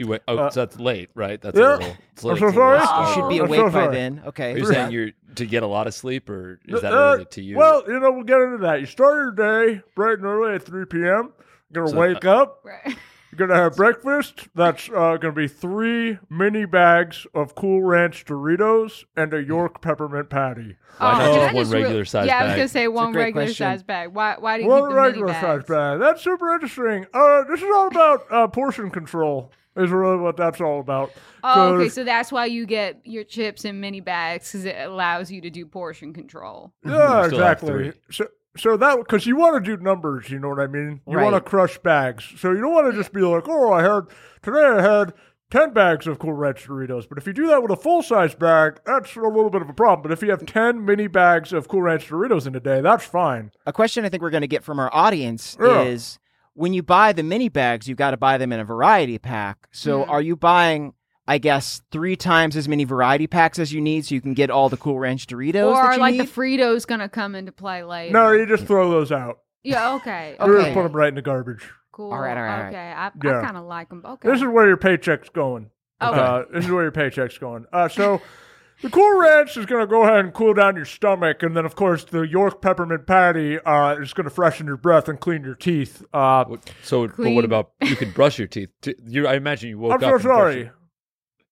[0.00, 0.22] You went.
[0.26, 1.38] Oh, Uh, so that's late, right?
[1.40, 1.76] That's yeah.
[1.76, 1.96] a little.
[2.12, 2.78] It's I'm late so sorry.
[3.08, 4.22] You should be awake so by then.
[4.26, 4.54] Okay.
[4.54, 7.24] Are you saying you're to get a lot of sleep, or is that Uh, early
[7.26, 7.56] to you?
[7.58, 8.80] Well, you know, we'll get into that.
[8.80, 11.32] You start your day bright and early at 3 p.m.
[11.72, 12.60] You're going to So, wake up.
[12.64, 12.96] Right.
[13.32, 14.48] You're going to have breakfast.
[14.56, 19.80] That's uh, going to be three mini bags of Cool Ranch Doritos and a York
[19.80, 20.74] peppermint patty.
[20.98, 22.56] Why not Oh, just one is real- regular size Yeah, I was bag?
[22.58, 23.66] gonna say one great regular question.
[23.66, 24.12] size bag.
[24.12, 24.34] Why?
[24.36, 26.00] Why do you One keep the regular mini size bag.
[26.00, 27.06] That's super interesting.
[27.14, 29.52] Uh, this is all about uh, portion control.
[29.76, 31.12] Is really what that's all about.
[31.44, 31.84] Oh, okay.
[31.84, 35.40] 'Cause- So that's why you get your chips in mini bags because it allows you
[35.42, 36.72] to do portion control.
[36.84, 36.90] Yeah,
[37.22, 37.92] You still have exactly.
[38.10, 41.00] So, so that because you want to do numbers, you know what I mean.
[41.06, 43.82] You want to crush bags, so you don't want to just be like, "Oh, I
[43.82, 44.02] had
[44.42, 44.58] today.
[44.66, 45.14] I had
[45.52, 48.34] ten bags of Cool Ranch Doritos." But if you do that with a full size
[48.34, 50.02] bag, that's a little bit of a problem.
[50.02, 53.04] But if you have ten mini bags of Cool Ranch Doritos in a day, that's
[53.04, 53.52] fine.
[53.66, 55.82] A question I think we're going to get from our audience Yeah.
[55.82, 56.18] is
[56.60, 59.66] when you buy the mini bags, you got to buy them in a variety pack.
[59.72, 60.08] So Mhm.
[60.10, 60.92] are you buying,
[61.26, 64.50] I guess, three times as many variety packs as you need so you can get
[64.50, 65.64] all the Cool Ranch Doritos?
[65.64, 66.20] or that are you like need?
[66.20, 68.12] the Fritos gonna come into play later?
[68.12, 69.38] No, you just throw those out.
[69.62, 69.94] Yeah.
[69.94, 70.36] Okay.
[70.40, 70.74] You just Okay.
[70.74, 71.70] put them right in the garbage.
[71.92, 72.12] Cool.
[72.12, 72.68] All right, all right, all right.
[72.68, 72.92] Okay.
[72.96, 73.38] I, Yeah.
[73.40, 74.02] I kind of like them.
[74.06, 74.28] Okay.
[74.28, 75.70] This is where your paycheck's going.
[76.02, 76.18] Okay.
[76.18, 77.64] Uh, this is where your paycheck's going.
[77.72, 78.20] Uh, so
[78.82, 81.64] the Cool Ranch is going to go ahead and cool down your stomach, and then
[81.64, 85.42] of course the York peppermint patty uh, is going to freshen your breath and clean
[85.44, 86.02] your teeth.
[86.12, 87.34] Uh, What- so, but Clean.
[87.34, 88.70] what about you could brush your teeth?
[88.82, 90.00] T- You, I imagine you woke I'm up.
[90.02, 90.70] so and brushed sorry.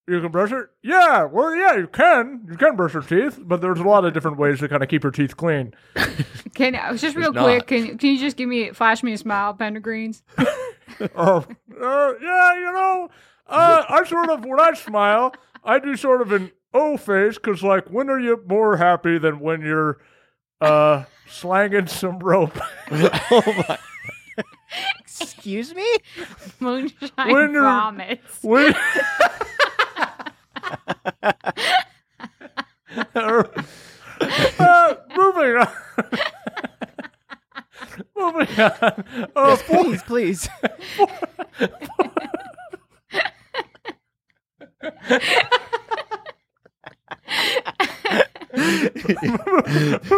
[0.06, 0.66] You can brush it?
[0.82, 2.46] Yeah, well, yeah, you can.
[2.50, 4.88] You can brush your teeth, but there's a lot of different ways to kind of
[4.88, 5.74] keep your teeth clean.
[6.54, 7.58] Can I just real There's quick?
[7.58, 7.66] not.
[7.66, 10.22] Can you- can you just give me flash me a smile, Pendergreens?
[11.14, 11.44] Oh,
[11.80, 13.08] uh, yeah, you know,
[13.48, 17.62] uh, I sort of, when I smile, I do sort of an O face, because,
[17.62, 19.98] like, when are you more happy than when you're
[20.60, 22.58] uh, slanging some rope?
[22.90, 23.78] oh my!
[25.00, 25.86] Excuse me?
[26.60, 28.38] Moonshine When you're- vomits.
[28.42, 28.74] When...
[33.14, 35.68] uh, moving on.
[38.16, 39.04] moving on.
[39.36, 40.48] Uh, Yes, please, please.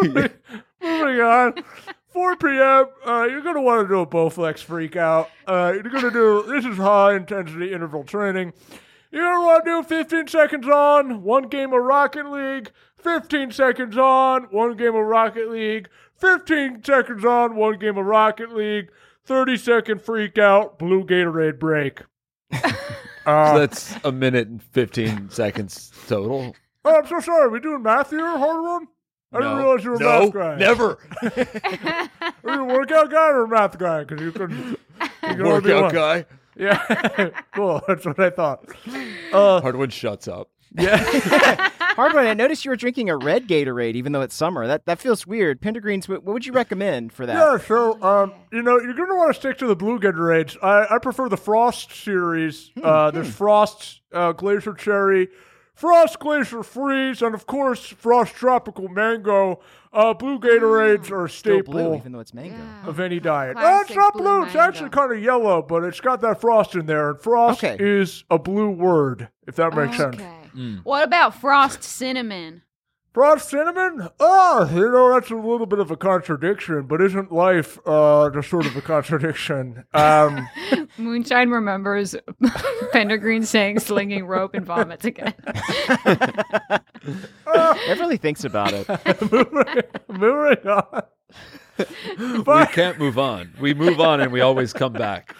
[0.82, 1.54] moving on.
[2.08, 2.86] 4 p.m.
[3.06, 5.30] Uh, you're gonna want to do a Bowflex freak out.
[5.46, 8.52] Uh, you're gonna do this is high intensity interval training.
[9.12, 12.70] You're gonna want to do 15 seconds on, one game of Rocket League.
[12.98, 15.88] 15 seconds on, one game of Rocket League.
[16.16, 18.90] 15 seconds on, one game of Rocket League.
[19.24, 22.00] 30 second freak out, blue Gatorade break.
[23.26, 26.56] Uh, So that's a minute and fifteen seconds total.
[26.86, 27.44] oh, I'm so sorry.
[27.44, 28.86] Are we doing math here, Hardwon?
[29.32, 29.62] I didn't No.
[29.62, 30.56] realize you were a no, math guy.
[30.56, 30.98] never
[32.44, 34.04] Are you a workout guy or a math guy?
[34.04, 34.76] Because you can, you
[35.22, 35.94] can only be workout one.
[35.94, 36.24] guy.
[36.56, 37.80] Yeah, cool.
[37.86, 38.64] That's what I thought.
[39.32, 40.48] Uh, Hardwon shuts up.
[40.76, 40.98] Yeah,
[41.96, 42.26] Hardwon.
[42.26, 44.66] I noticed you were drinking a red Gatorade, even though it's summer.
[44.66, 45.60] That that feels weird.
[45.62, 47.34] Pendergreens, what, what would you recommend for that?
[47.34, 50.56] yeah, so um, you know, you're gonna want to stick to the blue Gatorades.
[50.62, 52.70] I, I prefer the Frost series.
[52.82, 55.28] Uh, there's Frost uh, Glacier Cherry,
[55.80, 59.60] Frost Glacier Freeze, and of course Frost Tropical Mango.
[59.94, 61.72] Uh, blue Gatorades are a Still staple.
[61.72, 62.54] blue, even though it's mango.
[62.58, 62.86] Yeah.
[62.86, 63.56] of any diet.
[63.56, 64.42] Uh, it's Classic not blue blue.
[64.44, 64.68] It's mango.
[64.68, 67.08] actually kind of yellow, but it's got that frost in there.
[67.10, 67.76] And frost Okay.
[67.82, 70.16] is a blue word, if that makes sense.
[70.16, 70.36] Okay.
[70.54, 70.80] Mm.
[70.84, 72.60] What about frost cinnamon?
[73.12, 74.08] Frost cinnamon?
[74.20, 78.48] Oh, you know, that's a little bit of a contradiction, but isn't life uh, just
[78.48, 79.84] sort of a contradiction?
[79.92, 80.48] Um,
[80.98, 82.14] Moonshine remembers
[82.94, 85.34] Pendergreen saying slinging rope and vomits again.
[87.88, 88.88] Everybody thinks about it.
[89.32, 91.02] moving, moving on.
[91.78, 93.52] We can't move on.
[93.60, 95.34] We move on and we always come back.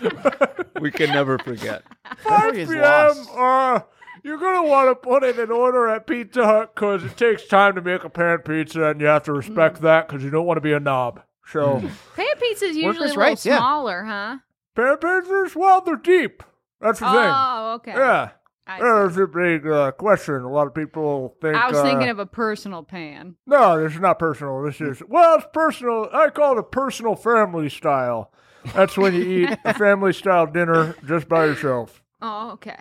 [0.81, 1.85] We can never forget.
[2.25, 3.83] 5 Memory is p.m.
[4.21, 4.25] lost.
[4.25, 7.47] You're going to want to put in an order at Pizza Hut because it takes
[7.47, 9.81] time to make a pan pizza, and you have to respect Mm.
[9.83, 11.23] that because you don't want to be a knob.
[11.47, 11.81] So,
[12.15, 13.59] Pan pizza's usually Workers' a little rights, yeah.
[13.59, 14.37] smaller, huh?
[14.77, 16.43] pan pizzas, well, they're deep.
[16.81, 17.17] That's the thing.
[17.17, 17.93] Oh, okay.
[17.93, 18.31] Yeah.
[18.67, 18.83] I, see.
[18.85, 20.37] There's a big uh, question.
[20.43, 21.57] A lot of people think.
[21.57, 23.35] I was uh, thinking of a personal pan.
[23.47, 24.63] No, this is not personal.
[24.63, 26.09] This is well, it's personal.
[26.13, 28.33] I call it a personal family style.
[28.75, 32.01] That's when you eat a family style dinner just by yourself.
[32.23, 32.79] Oh, okay.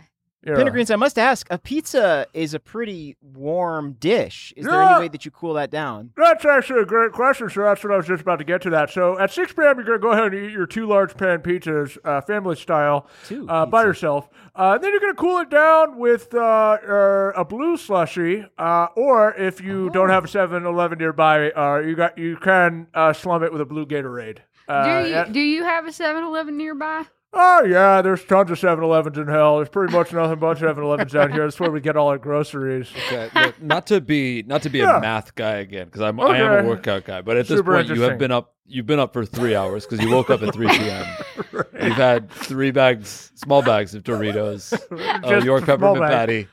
[0.50, 0.56] Yeah.
[0.64, 4.54] Pendergreens, I must ask, a pizza is a pretty warm dish.
[4.58, 6.12] Is there any way that you cool that down?
[6.18, 7.50] That's actually a great question.
[7.50, 8.90] So that's what I was just about to get to that.
[8.90, 11.40] So at 6 p.m., you're going to go ahead and eat your two large pan
[11.40, 14.30] pizzas, uh, family style, Two uh, by yourself.
[14.56, 18.88] Uh, then you're going to cool it down with uh, uh, a blue slushy, uh,
[18.96, 23.44] or if you don't have a 7-Eleven nearby, uh, you got you can uh, slum
[23.44, 24.40] it with a blue Gatorade.
[24.68, 27.04] Uh, do you yeah- do you have a 7-Eleven nearby?
[27.32, 29.58] Oh yeah, there's tons of 7-Elevens in hell.
[29.58, 31.44] There's pretty much nothing but 7-Elevens out here.
[31.44, 32.90] That's where we get all our groceries.
[33.12, 34.98] Okay, look, not to be not to be Yeah.
[34.98, 37.88] a math guy again because I'm I am a workout guy, but at this point
[37.88, 40.54] you have been up you've been up for three hours because you woke up at
[40.54, 41.06] three p.m.
[41.82, 44.72] You've had three bags, small bags of Doritos,
[45.30, 46.48] Just York peppermint patty.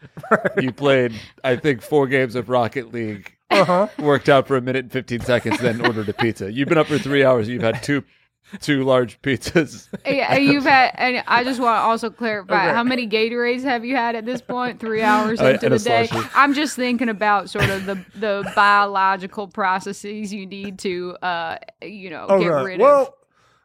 [0.60, 1.12] You played,
[1.44, 3.36] I think, four games of Rocket League.
[3.50, 3.88] Uh-huh.
[3.98, 6.50] Worked out for a minute and fifteen seconds, then ordered a pizza.
[6.52, 7.48] You've been up for three hours.
[7.48, 8.02] You've had two,
[8.60, 9.88] two large pizzas.
[10.06, 12.74] Yeah, you've had, and I just want to also clarify Okay.
[12.74, 14.78] how many Gatorades have you had at this point?
[14.80, 16.08] Three hours Uh, into and the day.
[16.10, 16.30] slushie.
[16.34, 22.10] I'm just thinking about sort of the the biological processes you need to, uh, you
[22.10, 22.64] know, get Okay.
[22.64, 23.12] rid well, of.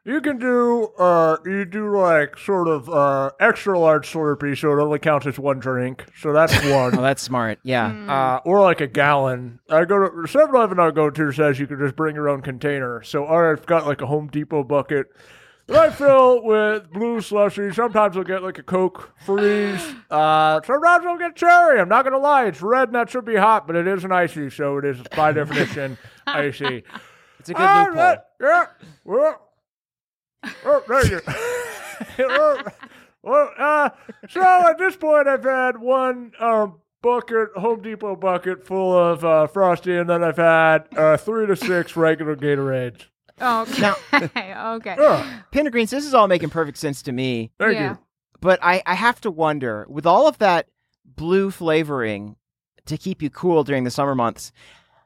[0.04, 4.82] You can do uh you do like sort of uh extra large Slurpee, so it
[4.82, 6.06] only counts as one drink.
[6.20, 6.98] So that's one.
[6.98, 7.60] Oh, that's smart.
[7.64, 7.92] Yeah.
[7.92, 8.10] Mm.
[8.10, 9.60] Uh, or like a gallon.
[9.70, 10.80] I go to 7-Eleven.
[10.80, 13.04] I go to says you can just bring your own container.
[13.04, 15.08] So I've got like a Home Depot bucket
[15.68, 17.72] that I fill with blue slushy.
[17.72, 19.96] Sometimes I'll get like a Coke freeze.
[20.12, 21.80] Uh, sometimes I'll get cherry.
[21.80, 24.12] I'm not gonna lie, it's red and that should be hot, but it is an
[24.12, 25.98] icy, so it is by definition
[26.28, 26.84] icy.
[27.40, 27.96] It's a good Ah, loophole.
[27.96, 28.66] that- yeah.
[29.06, 29.51] Well,
[30.66, 31.22] oh, there you.
[32.28, 32.64] well,
[33.24, 33.90] well, uh,
[34.30, 39.48] so at this point, I've had one um, bucket, Home Depot bucket full of uh,
[39.48, 43.06] frosty, and then I've had uh, three to six regular Gatorades.
[43.42, 43.92] Okay.
[44.14, 44.96] okay.
[45.00, 47.52] Ugh, Pendergreens, this is all making perfect sense to me.
[47.60, 47.92] thank Yeah.
[47.92, 48.00] you.
[48.40, 50.68] But I, I have to wonder, with all of that
[51.06, 52.36] blue flavoring
[52.88, 54.52] to keep you cool during the summer months,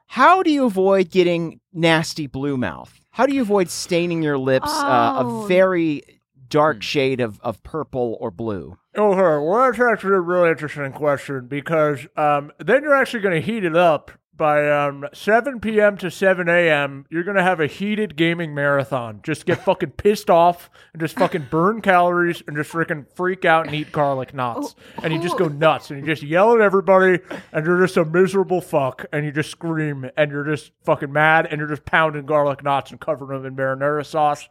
[0.06, 3.00] how do you avoid getting nasty blue mouth?
[3.10, 5.44] How do you avoid staining your lips uh, Oh.
[5.44, 6.02] a very
[6.48, 8.76] dark shade of, of purple or blue?
[8.96, 13.46] Okay, well, that's actually a really interesting question because um, then you're actually going to
[13.46, 15.96] heat it up by um, 7 p.m.
[15.98, 17.06] to 7 a.m.
[17.10, 19.20] You're going to have a heated gaming marathon.
[19.22, 23.66] Just get fucking pissed off and just fucking burn calories and just freaking freak out
[23.66, 24.74] and eat garlic knots.
[25.02, 27.20] And you just go nuts and you just yell at everybody
[27.52, 31.46] and you're just a miserable fuck and you just scream and you're just fucking mad
[31.50, 34.48] and you're just pounding garlic knots and covering them in marinara sauce.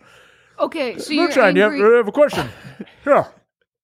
[0.60, 0.98] Okay.
[0.98, 2.50] So Moonshine, you have, you have a question?
[3.06, 3.26] Yeah.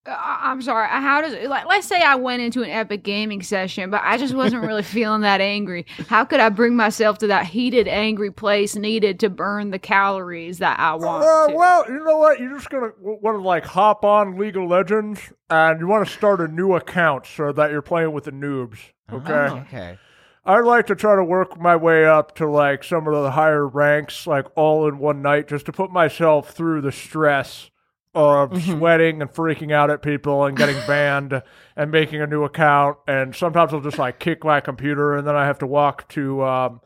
[0.05, 0.87] I- I'm sorry.
[0.87, 4.33] How does like let's say I went into an epic gaming session, but I just
[4.33, 5.85] wasn't really feeling that angry.
[6.07, 10.57] How could I bring myself to that heated, angry place needed to burn the calories
[10.59, 11.55] that I want Uh, to?
[11.55, 12.39] well, you know what?
[12.39, 16.11] You're just gonna want to like hop on League of Legends, and you want to
[16.13, 18.79] start a new account so that you're playing with the noobs.
[19.11, 19.33] Okay.
[19.33, 19.97] Oh, okay.
[20.43, 23.67] I'd like to try to work my way up to like some of the higher
[23.67, 27.69] ranks, like all in one night, just to put myself through the stress
[28.13, 31.41] of sweating and freaking out at people and getting banned
[31.75, 32.97] and making a new account.
[33.07, 36.43] And sometimes I'll just like kick my computer, and then I have to walk to.
[36.43, 36.81] Um,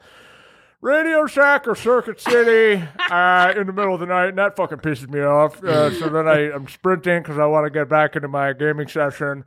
[0.86, 2.80] Radio Shack or Circuit City
[3.10, 5.64] uh, in the middle of the night, and that fucking pisses me off.
[5.64, 8.88] Uh, so then I, I'm sprinting because I want to get back into my gaming
[8.88, 9.46] session.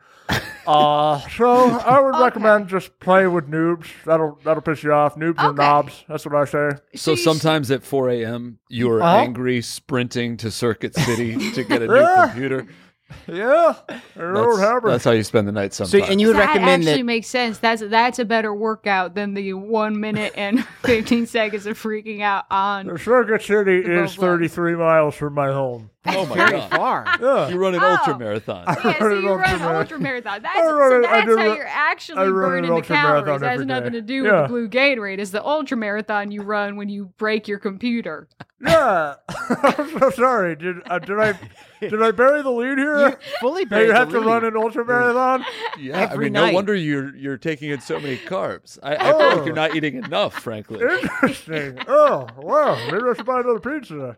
[0.67, 2.25] Uh, so I would Okay.
[2.25, 3.87] recommend just playing with noobs.
[4.05, 5.15] That'll that'll piss you off.
[5.15, 5.57] Noobs are Okay.
[5.63, 6.05] knobs.
[6.09, 6.71] That's what I say.
[6.97, 9.19] So you- sometimes at 4 a.m., you're Uh-huh.
[9.19, 12.27] angry, sprinting to Circuit City to get a new Yeah.
[12.33, 12.67] computer.
[13.27, 14.91] Yeah, it don't That's, happen.
[14.91, 16.11] that's how you spend the night So, sometimes.
[16.11, 17.59] and you would that recommend actually that makes sense.
[17.59, 22.45] That's that's a better workout than the one minute and fifteen seconds of freaking out
[22.51, 22.99] on.
[22.99, 24.39] Circuit City The is boat run.
[24.39, 25.91] 33 miles from my home.
[26.07, 26.71] Oh my very god.
[26.71, 27.05] far.
[27.21, 27.49] Yeah.
[27.49, 27.97] You run an Oh.
[27.99, 28.65] ultra marathon.
[28.85, 30.43] Yeah, so you an run an ultra ultra marathon.
[30.43, 32.33] That's, run so that's how you're actually run
[32.63, 33.41] burning the calories.
[33.41, 33.99] That has nothing day.
[33.99, 34.33] to do Yeah.
[34.33, 35.19] with the blue Gatorade.
[35.19, 38.29] It's the ultra marathon you run when you break your computer.
[38.61, 40.57] Yeah, I'm so sorry.
[40.57, 41.39] Did uh, did I
[41.81, 43.09] did I bury the lead here?
[43.11, 44.27] You fully Hey, buried you the have to lead.
[44.27, 45.45] run an ultra marathon.
[45.79, 46.49] Yeah, I mean, night.
[46.49, 48.77] no wonder you're you're taking in so many carbs.
[48.83, 49.29] I, I feel Oh.
[49.37, 50.81] like you're not eating enough, frankly.
[50.81, 51.79] Interesting.
[51.87, 52.75] Oh, wow.
[52.91, 54.17] Maybe I should buy another pizza.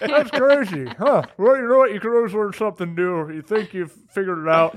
[0.00, 0.86] That's crazy.
[0.96, 1.19] Huh.
[1.38, 1.92] Well, you know what?
[1.92, 3.30] You can always learn something new.
[3.30, 4.76] You think you've figured it out.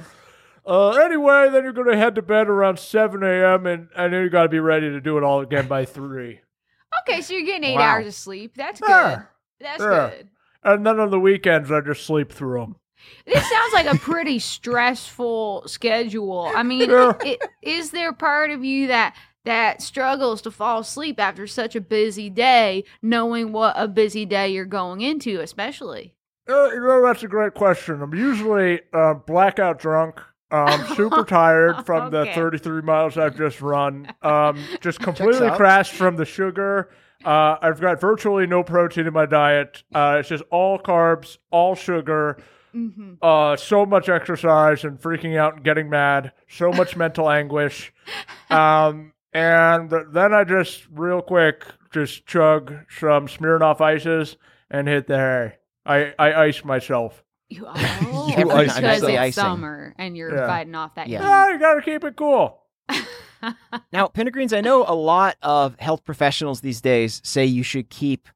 [0.65, 4.23] Uh, anyway, then you're going to head to bed around 7 a.m., and, and then
[4.23, 6.39] you got to be ready to do it all again by 3.
[7.01, 7.95] Okay, so you're getting eight Wow.
[7.95, 8.53] hours of sleep.
[8.55, 8.89] That's good.
[8.89, 9.21] Yeah.
[9.59, 10.09] That's Yeah.
[10.09, 10.29] good.
[10.63, 12.75] And then on the weekends, I just sleep through them.
[13.25, 16.49] This sounds like a pretty stressful schedule.
[16.55, 17.13] I mean, Yeah.
[17.21, 19.15] i- is there part of you that
[19.45, 24.47] that struggles to fall asleep after such a busy day, knowing what a busy day
[24.49, 26.15] you're going into, especially?
[26.47, 28.01] Uh, you know, that's a great question.
[28.01, 30.19] I'm usually uh, blackout drunk.
[30.51, 34.07] Um, super tired from the 33 miles I've just run.
[34.21, 36.91] Um, just completely crashed from the sugar.
[37.25, 39.83] Uh, I've got virtually no protein in my diet.
[39.95, 42.37] Uh, it's just all carbs, all sugar.
[42.71, 46.33] hmm Uh, so much exercise and freaking out and getting mad.
[46.49, 47.91] So much mental anguish.
[48.49, 54.35] Um, and then I just real quick just chug some Smirnoff ices
[54.69, 55.53] and hit the hay.
[55.85, 57.23] I, I ice myself.
[57.49, 60.47] You, oh, Every night because it's summer and you're Yeah.
[60.47, 61.19] fighting off that Yeah.
[61.19, 61.25] heat.
[61.27, 62.61] Yeah, you gotta keep it cool.
[63.91, 68.29] Now, Pendergreens, I know a lot of health professionals these days say you should keep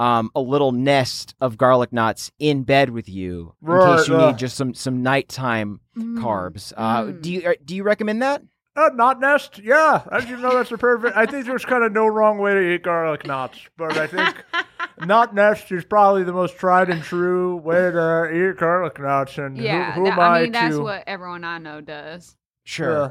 [0.00, 4.14] um, a little nest of garlic nuts in bed with you in Right, case you
[4.14, 4.26] uh.
[4.30, 6.18] need just some some nighttime Mm.
[6.18, 6.72] carbs.
[6.76, 7.20] Uh, Mm.
[7.22, 8.42] Do you uh, do you recommend that?
[8.74, 10.02] Uh, knot nest, yeah.
[10.10, 11.16] As you know, that's a perfect.
[11.16, 14.42] I think there's kind of no wrong way to eat garlic knots, but I think
[15.06, 19.38] knot nest is probably the most tried and true way to eat garlic knots.
[19.38, 22.36] And Yeah, who, who that- am I, I mean that's what everyone I know does.
[22.64, 22.90] Sure.
[22.92, 23.08] Yeah.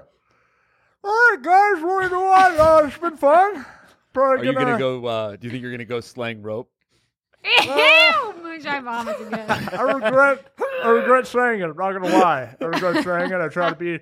[1.06, 1.84] All right, guys.
[1.84, 2.60] Well, you know what?
[2.60, 3.66] Uh, it's been fun.
[4.14, 5.06] Probably Are you gonna go?
[5.06, 6.70] Uh, do you think you're gonna go slang rope?
[7.44, 9.50] Ew, moonshine vomits again.
[9.50, 10.46] I regret.
[10.84, 11.64] I regret saying it.
[11.66, 12.56] I'm not gonna lie.
[12.62, 13.41] I regret saying it.
[13.41, 14.00] I try to be.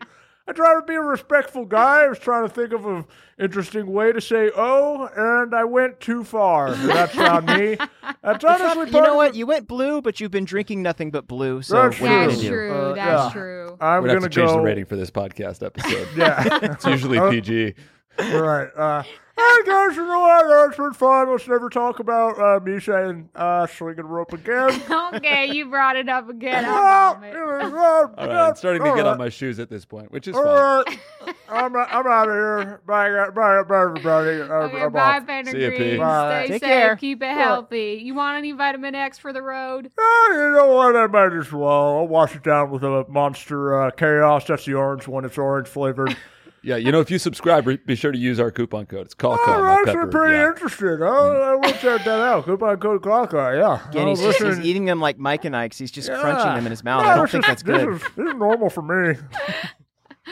[0.47, 2.03] I try to be a respectful guy.
[2.03, 3.05] I was trying to think of an
[3.39, 6.73] interesting way to say "oh," and I went too far.
[6.73, 7.77] That's on me.
[8.23, 9.29] That's honestly you part know of what?
[9.29, 9.35] it.
[9.35, 11.61] You went blue, but you've been drinking nothing but blue.
[11.61, 12.49] So That's what are you That's gonna do?
[12.49, 12.73] true.
[12.73, 13.31] Uh, that's yeah.
[13.41, 13.77] true.
[13.79, 14.55] I'm We're gonna gonna have to change go.
[14.57, 16.07] the rating for this podcast episode.
[16.17, 16.59] Yeah.
[16.73, 17.73] it's usually Uh, PG.
[18.19, 18.69] All right.
[18.75, 19.03] Uh,
[19.41, 20.47] hey guys, you know what?
[20.47, 21.29] That's been fun.
[21.31, 24.81] Let's never talk about uh, me saying uh, swinging rope again.
[25.15, 26.63] okay, you brought it up again.
[26.63, 27.33] Well, I'll vomit.
[27.33, 29.11] you know, uh, All right, I'm starting to all get right.
[29.11, 30.85] on my shoes at this point, which is All fine.
[30.85, 31.35] right.
[31.49, 32.81] I'm, I'm out of here.
[32.87, 34.41] Bye, bye, bye, everybody.
[34.41, 35.27] I'm, Okay, I'm bye, off.
[35.27, 35.77] Panda See ya, P.
[35.77, 35.97] Green.
[35.99, 36.61] Stay Take safe.
[36.61, 36.95] care.
[36.95, 37.99] Keep it healthy.
[38.03, 39.91] You want any vitamin X for the road?
[39.99, 40.95] Ah, you know what?
[40.95, 41.97] I might as well.
[41.97, 44.45] I'll wash it down with a monster uh, chaos.
[44.47, 45.25] That's the orange one.
[45.25, 46.15] It's orange flavored.
[46.63, 49.05] Yeah, you know, if you subscribe, be sure to use our coupon code.
[49.07, 49.63] It's call Oh, call.
[49.63, 51.01] I'm actually pretty interested.
[51.01, 52.45] Oh, I will check that out.
[52.45, 53.57] Coupon code Clocka.
[53.57, 53.89] Yeah.
[53.89, 55.79] Again, Oh, he's, just, he's eating them like Mike and Ike's.
[55.79, 56.19] He's just Yeah.
[56.21, 57.03] crunching them in his mouth.
[57.03, 57.93] No, I don't think is- that's good.
[57.95, 59.19] This is, this is normal for me.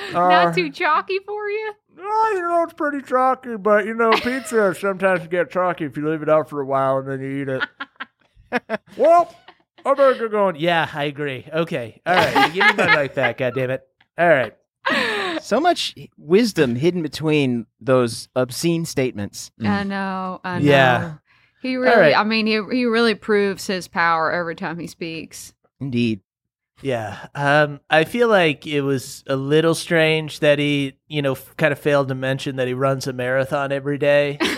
[0.10, 1.74] Uh, Not too chalky for you?
[1.98, 6.08] Well, you know, it's pretty chalky, but you know, pizza sometimes get chalky if you
[6.08, 8.80] leave it out for a while and then you eat it.
[8.98, 9.36] well,
[9.84, 10.56] I better get going.
[10.58, 11.48] Yeah, I agree.
[11.52, 12.02] Okay.
[12.06, 12.54] All right.
[12.54, 13.82] Give me my mic back, God damn it.
[14.18, 14.56] All right.
[15.42, 19.52] So much wisdom hidden between those obscene statements.
[19.64, 20.42] I know.
[20.44, 20.66] I know.
[20.66, 21.14] Yeah.
[21.62, 22.16] He really, right.
[22.18, 25.54] I mean, he, he really proves his power every time he speaks.
[25.82, 26.22] Indeed.
[26.82, 27.28] Yeah.
[27.36, 31.74] Um, I feel like it was a little strange that he, you know, f- kind
[31.74, 34.40] of failed to mention that he runs a marathon every day.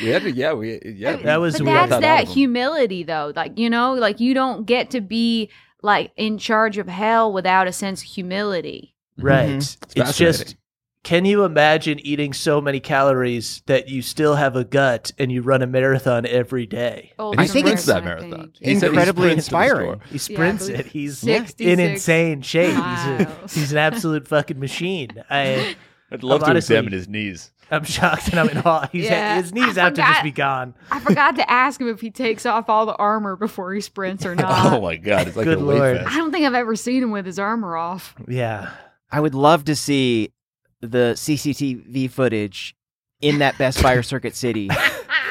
[0.00, 1.16] We had to, yeah, we, yeah.
[1.16, 1.76] That was but weird.
[1.76, 2.34] that's that out that of him.
[2.34, 3.32] humility, though.
[3.34, 5.50] Like you know, like you don't get to be
[5.82, 8.94] like in charge of hell without a sense of humility.
[9.18, 9.48] Right.
[9.50, 9.56] Mhm.
[9.56, 10.12] It's, fascinating.
[10.44, 10.56] just,
[11.04, 15.42] can you imagine eating so many calories that you still have a gut and you
[15.42, 17.12] run a marathon every day?
[17.18, 18.52] Oh, And he I think sprints it's- that marathon.
[18.60, 20.00] He said he Incredibly sprints inspiring.
[20.10, 20.86] He sprints but it.
[20.86, 22.74] He's 66 in insane shape.
[22.74, 25.10] He's, a, he's an absolute fucking machine.
[25.30, 25.76] I,
[26.10, 27.52] I'd love I'm to honestly- examine his knees.
[27.70, 28.88] I'm shocked and I'm in awe.
[28.90, 30.74] He's, Yeah, his knees I have to just be gone.
[30.90, 34.24] I forgot to ask him if he takes off all the armor before he sprints
[34.24, 34.72] or not.
[34.72, 35.96] oh my god, it's like Good a weight lord.
[35.98, 38.14] I don't think I've ever seen him with his armor off.
[38.26, 38.70] Yeah.
[39.10, 40.32] I would love to see
[40.80, 42.74] the CCTV footage
[43.20, 44.68] in that Best Buy or Circuit City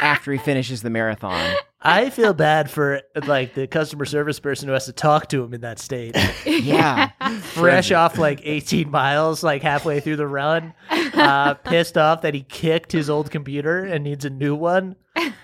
[0.02, 1.56] after he finishes the marathon.
[1.82, 5.54] I feel bad for like the customer service person who has to talk to him
[5.54, 6.16] in that state.
[6.46, 7.12] Yeah.
[7.42, 12.42] Fresh off like 18 miles, like halfway through the run, uh, pissed off that he
[12.42, 14.96] kicked his old computer and needs a new one.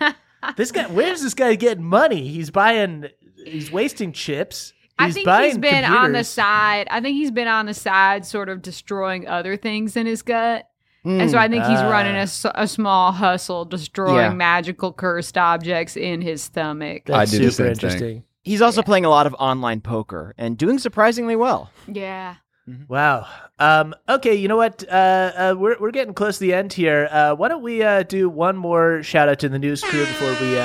[0.58, 2.28] This guy, where's this guy getting money?
[2.28, 3.06] He's buying,
[3.46, 4.74] he's wasting chips.
[5.04, 6.88] I think buying he's been on the side.
[6.92, 10.68] I think he's been on the side, sort of destroying other things in his gut.
[11.06, 11.40] And so Mm.
[11.42, 11.90] I think he's Ah.
[11.92, 14.30] running a small hustle, destroying Yeah.
[14.34, 17.04] magical cursed objects in his stomach.
[17.08, 17.72] That's I do the super same thing.
[17.90, 18.24] interesting.
[18.44, 21.70] He's also playing a lot of online poker and doing surprisingly well.
[21.88, 22.36] Yeah.
[22.88, 23.26] Wow.
[23.60, 24.86] Um, okay, you know what?
[24.90, 27.10] Uh, uh, we're we're getting close to the end here.
[27.12, 30.32] Uh, why don't we uh, do one more shout out to the news crew before
[30.40, 30.58] we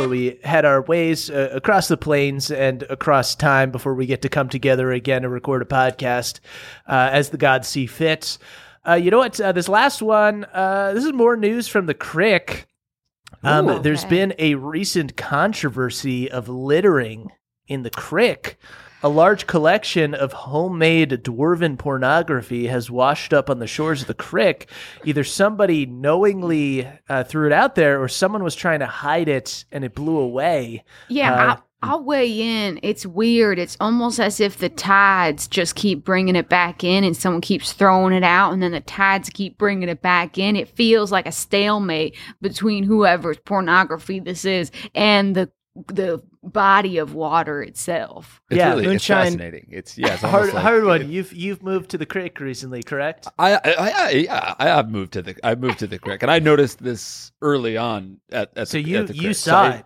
[0.00, 4.22] before we head our ways uh, across the plains and across time before we get
[4.22, 6.40] to come together again and record a podcast
[6.88, 8.38] uh, as the gods see fit.
[8.88, 9.38] Uh, you know what?
[9.38, 10.46] Uh, this last one.
[10.54, 12.66] Uh, this is more news from the crick.
[13.42, 13.78] Um, Ooh.
[13.78, 14.08] There's Okay.
[14.08, 17.28] been a recent controversy of littering
[17.68, 18.58] in the crick.
[19.02, 24.14] A large collection of homemade dwarven pornography has washed up on the shores of the
[24.14, 24.68] crick.
[25.04, 29.64] Either somebody knowingly uh, threw it out there, or someone was trying to hide it
[29.72, 30.84] and it blew away.
[31.08, 32.78] Yeah, Uh, I'll, I'll weigh in.
[32.82, 33.58] It's weird.
[33.58, 37.72] It's almost as if the tides just keep bringing it back in and someone keeps
[37.72, 40.56] throwing it out and then the tides keep bringing it back in.
[40.56, 45.50] It feels like a stalemate between whoever's pornography this is and the
[45.86, 48.40] the body of water itself.
[48.50, 49.66] It's Yeah, really moonshine- it's fascinating.
[49.70, 51.02] It's yeah, it's A hard, like- hard one.
[51.02, 53.28] it- You've you've moved to the creek recently, correct?
[53.38, 56.30] I, I, I, yeah, I have moved to the I moved to the crick, and
[56.30, 59.36] I noticed this early on at, at So the, you at the you crick.
[59.36, 59.84] saw I- it.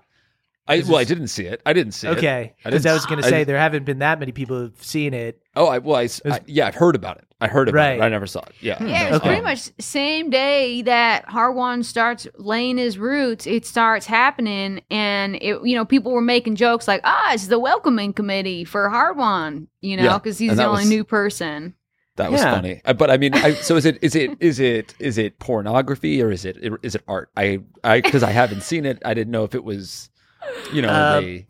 [0.66, 1.60] I well, I didn't see it.
[1.66, 2.16] I didn't see it.
[2.16, 4.58] Okay, because didn't I was going to say didn't- there haven't been that many people
[4.58, 5.42] who've seen it.
[5.54, 7.24] Oh, I well, I, s- I- yeah, I've heard about it.
[7.44, 7.98] I heard about Right.
[7.98, 8.02] it.
[8.02, 8.54] I never saw it.
[8.60, 8.82] Yeah.
[8.84, 9.26] Yeah, it's Okay.
[9.28, 13.46] pretty much same day that Hardwon starts laying his roots.
[13.46, 17.58] It starts happening, and it you know people were making jokes like, "Ah, it's the
[17.58, 21.74] welcoming committee for Hardwon," you know, Yeah, because he's the only was- new person.
[22.16, 22.54] That was Yeah.
[22.54, 22.80] funny.
[22.84, 26.22] Uh, But I mean, I, so is it is it is it is it pornography
[26.22, 27.28] or is it is it art?
[27.36, 29.02] I I because I haven't seen it.
[29.04, 30.10] I didn't know if it was,
[30.72, 31.46] you know, Um, they,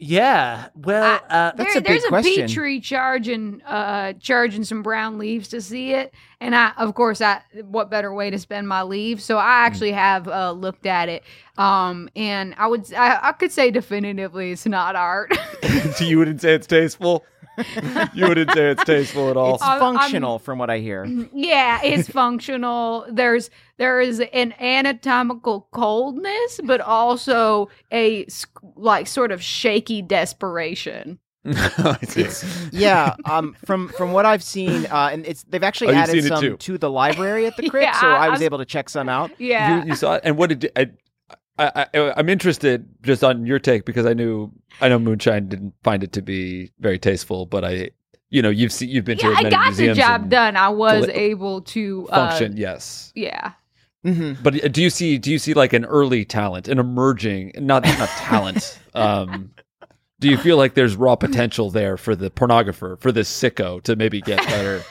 [0.00, 2.46] Yeah, well, uh, That's there, a big there's a question.
[2.46, 7.20] peach tree charging, uh, charging some brown leaves to see it, and I, of course,
[7.20, 9.20] I what better way to spend my leave?
[9.20, 11.24] So I actually have uh, looked at it,
[11.56, 15.36] um, and I would, I, I could say definitively it's not art.
[16.00, 17.24] you wouldn't say it's tasteful.
[18.14, 19.54] you wouldn't say it's tasteful at all.
[19.54, 21.04] It's I'm- I'm- functional, from what I hear.
[21.32, 23.06] yeah, it's functional.
[23.10, 28.26] There's there is an anatomical coldness, but also a
[28.76, 31.18] like sort of shaky desperation.
[32.72, 36.58] Yeah, um, from from what I've seen, uh, and it's they've actually Oh, added some
[36.58, 38.88] to the library at the Crick, Yeah, so I- I was I- able to check
[38.88, 39.30] some out.
[39.38, 40.90] Yeah, You, you saw it, and what did I,
[41.58, 42.12] I, I?
[42.16, 46.12] I'm interested just on your take because I knew I know Moonshine didn't find it
[46.12, 47.90] to be very tasteful, but I,
[48.30, 50.56] you know, you've seen you've been yeah, to I many got the job done.
[50.56, 53.12] I was Deli- able to uh, Function, yes.
[53.14, 53.52] Yeah,
[54.04, 57.52] hmm But uh, do you see do you see like an early talent, an emerging
[57.56, 58.78] not not talent?
[58.94, 59.50] um,
[60.20, 63.96] do you feel like there's raw potential there for the pornographer, for this sicko to
[63.96, 64.82] maybe get better?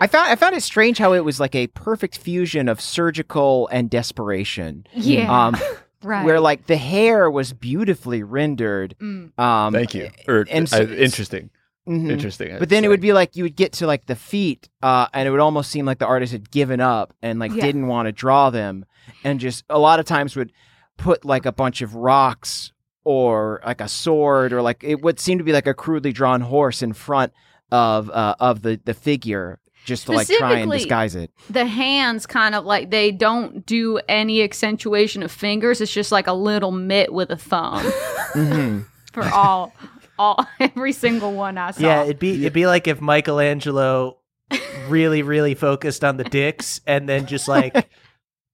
[0.00, 3.68] I found I found it strange how it was like a perfect fusion of surgical
[3.72, 4.86] and desperation.
[4.94, 5.56] yeah, Um,
[6.02, 6.24] right.
[6.24, 8.94] where like the hair was beautifully rendered.
[9.00, 9.38] Mm.
[9.38, 10.10] Um, Thank you.
[10.28, 11.50] Or, and so uh, it's- interesting,
[11.88, 12.10] mhm.
[12.10, 12.52] interesting.
[12.52, 15.06] I'd But then it would be like you would get to like the feet, uh,
[15.14, 17.62] and it would almost seem like the artist had given up and like Yeah.
[17.64, 18.84] didn't want to draw them,
[19.24, 20.52] and just a lot of times would
[20.98, 22.72] put like a bunch of rocks
[23.04, 26.40] or like a sword or like it would seem to be like a crudely drawn
[26.40, 27.32] horse in front
[27.70, 31.30] of uh, of the the figure just to like try and disguise it.
[31.48, 35.80] the hands kind of like they don't do any accentuation of fingers.
[35.80, 37.84] It's just like a little mitt with a thumb
[38.32, 38.80] hmm
[39.12, 39.72] for all,
[40.18, 41.80] all every single one I saw.
[41.80, 44.18] yeah, it'd be it'd be like if Michelangelo
[44.88, 47.88] really really focused on the dicks and then just like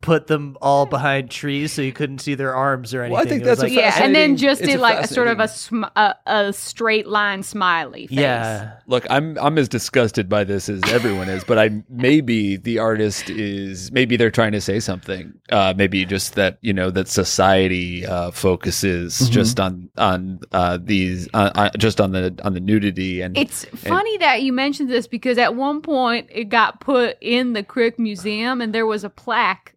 [0.02, 3.12] put them all behind trees so you couldn't see their arms or anything.
[3.14, 4.98] Well, I think It was that's a like, yeah, and then just did a like
[5.02, 8.18] a sort of a, sm- a a straight line smiley face.
[8.18, 8.74] yeah.
[8.86, 13.30] Look, I'm I'm as disgusted by this as everyone is, but I maybe the artist
[13.30, 15.32] is maybe they're trying to say something.
[15.50, 19.32] Uh, maybe just that you know that society uh, focuses Mm-hmm.
[19.32, 23.64] just on on uh, these uh, uh, just on the on the nudity and It's
[23.66, 27.98] funny that you mentioned this because at one point it got put in the Crick
[27.98, 29.74] Museum and there was a plaque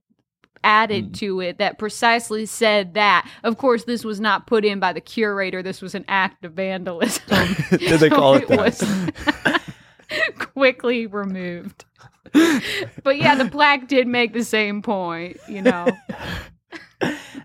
[0.65, 3.29] added to it that precisely said that.
[3.43, 5.61] Of course, this was not put in by the curator.
[5.63, 7.23] This was an act of vandalism.
[7.69, 8.57] Did they call it that?
[8.59, 9.61] was
[10.39, 11.85] quickly removed.
[13.03, 15.87] but yeah, the plaque did make the same point, you know.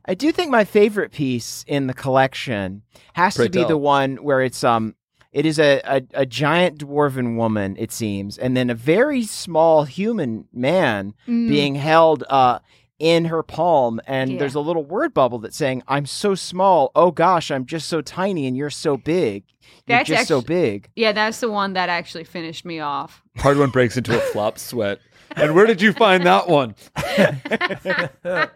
[0.07, 3.69] I do think my favorite piece in the collection has Pray to be tell.
[3.69, 4.95] the one where it's um
[5.33, 9.85] it is a, a, a giant dwarven woman, it seems, and then a very small
[9.85, 11.49] human man Mm.
[11.49, 12.59] being held uh
[13.01, 14.39] in her palm and Yeah.
[14.39, 18.01] there's a little word bubble that's saying, I'm so small, oh gosh, I'm just so
[18.01, 19.45] tiny and you're so big.
[19.87, 20.89] You're That's just so big.
[20.95, 23.23] Yeah, that's the one that actually finished me off.
[23.39, 25.01] Hardwon breaks into a flop sweat.
[25.37, 26.75] And where did you find that one?
[26.97, 28.51] that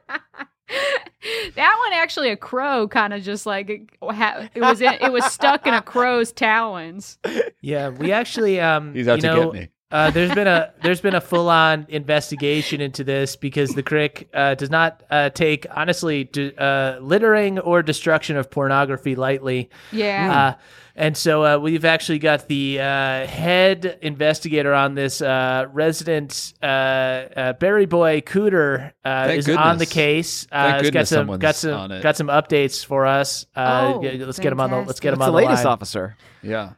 [1.79, 5.67] one actually a crow kind of just like it, it was in, it was stuck
[5.67, 7.19] in a crow's talons.
[7.61, 9.69] Yeah, we actually um He's out you to know, get me.
[9.95, 14.29] Uh, there's been a there's been a full on investigation into this because the Crick
[14.35, 19.71] uh, does not uh, take honestly d- uh, littering or destruction of pornography lightly.
[19.93, 20.57] Yeah.
[20.59, 20.63] Uh,
[20.97, 26.67] and so uh, we've actually got the uh, head investigator on this uh, resident uh,
[26.67, 30.47] uh, Barry Boy Cooter uh, Thank is on the case.
[30.51, 32.03] Uh, Thank he's got some got some on it.
[32.03, 33.47] got some updates for us.
[33.55, 35.65] Uh, Oh, let's get him on the let's get him That's on the the latest
[35.65, 35.73] line.
[35.73, 36.17] officer.
[36.43, 36.73] Yeah.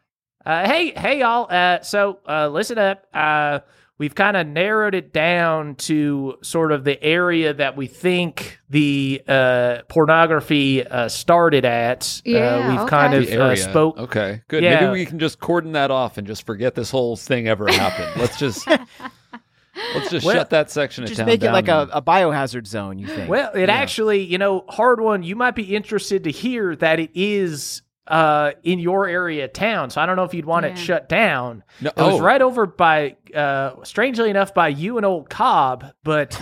[0.47, 1.49] Uh, hey, hey, y'all.
[1.51, 3.05] Uh, so, uh, listen up.
[3.13, 3.59] Uh,
[3.99, 9.21] we've kind of narrowed it down to sort of the area that we think the
[9.27, 12.21] uh, pornography uh, started at.
[12.25, 12.89] uh, Yeah, we've okay.
[12.91, 13.57] kind of uh, area.
[13.57, 13.99] spoke.
[13.99, 14.63] Okay, good.
[14.63, 14.83] Yeah.
[14.83, 18.21] Maybe we can just cordon that off and just forget this whole thing ever happened.
[18.21, 18.69] Let's just
[19.95, 22.69] let's just Well, shut that section of Just town make it like a, a biohazard
[22.69, 23.29] zone, you think?
[23.29, 23.75] Well, it Yeah.
[23.75, 25.25] actually, you know, Hardwon.
[25.25, 29.91] You might be interested to hear that it is uh, in your area of town.
[29.91, 31.65] So I don't know if you'd want it shut down.
[31.81, 32.25] No- It was oh.
[32.25, 36.39] right over by, uh, strangely enough, by you and old Cobb, but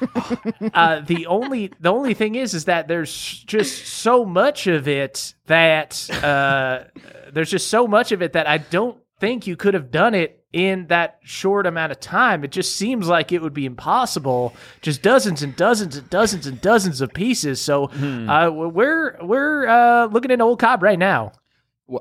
[0.74, 3.12] uh, the only the only thing is is that there's
[3.44, 6.84] just so much of it that uh,
[7.32, 10.44] there's just so much of it that I don't think you could have done it
[10.56, 12.42] in that short amount of time.
[12.42, 14.54] It just seems like it would be impossible.
[14.80, 17.60] Just dozens and dozens and dozens and dozens of pieces.
[17.60, 21.32] So uh, we're we're uh, looking at old Cobb right now.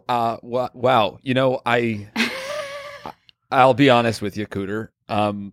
[0.07, 1.19] Uh, wa- wow.
[1.21, 2.07] You know, I,
[3.51, 4.87] I'll be honest with you, Cooter.
[5.09, 5.51] Um,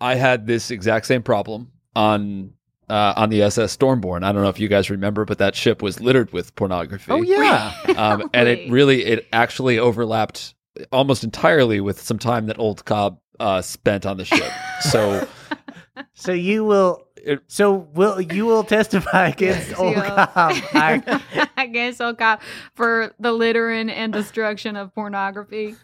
[0.00, 2.54] I had this exact same problem on
[2.88, 4.24] uh, on the SS Stormborn.
[4.24, 7.12] I don't know if you guys remember, but that ship was littered with pornography.
[7.12, 7.74] Oh yeah.
[7.98, 8.70] um, and it Really?
[8.70, 10.54] really it actually overlapped
[10.92, 14.52] almost entirely with some time that Old Cobb uh, spent on the ship.
[14.90, 15.26] So
[16.14, 17.06] So you will.
[17.16, 20.26] It- so will you will testify against old Yeah.
[20.26, 20.52] Cobb?
[20.72, 22.40] I, I guess so, cop
[22.74, 25.76] for the littering and destruction of pornography.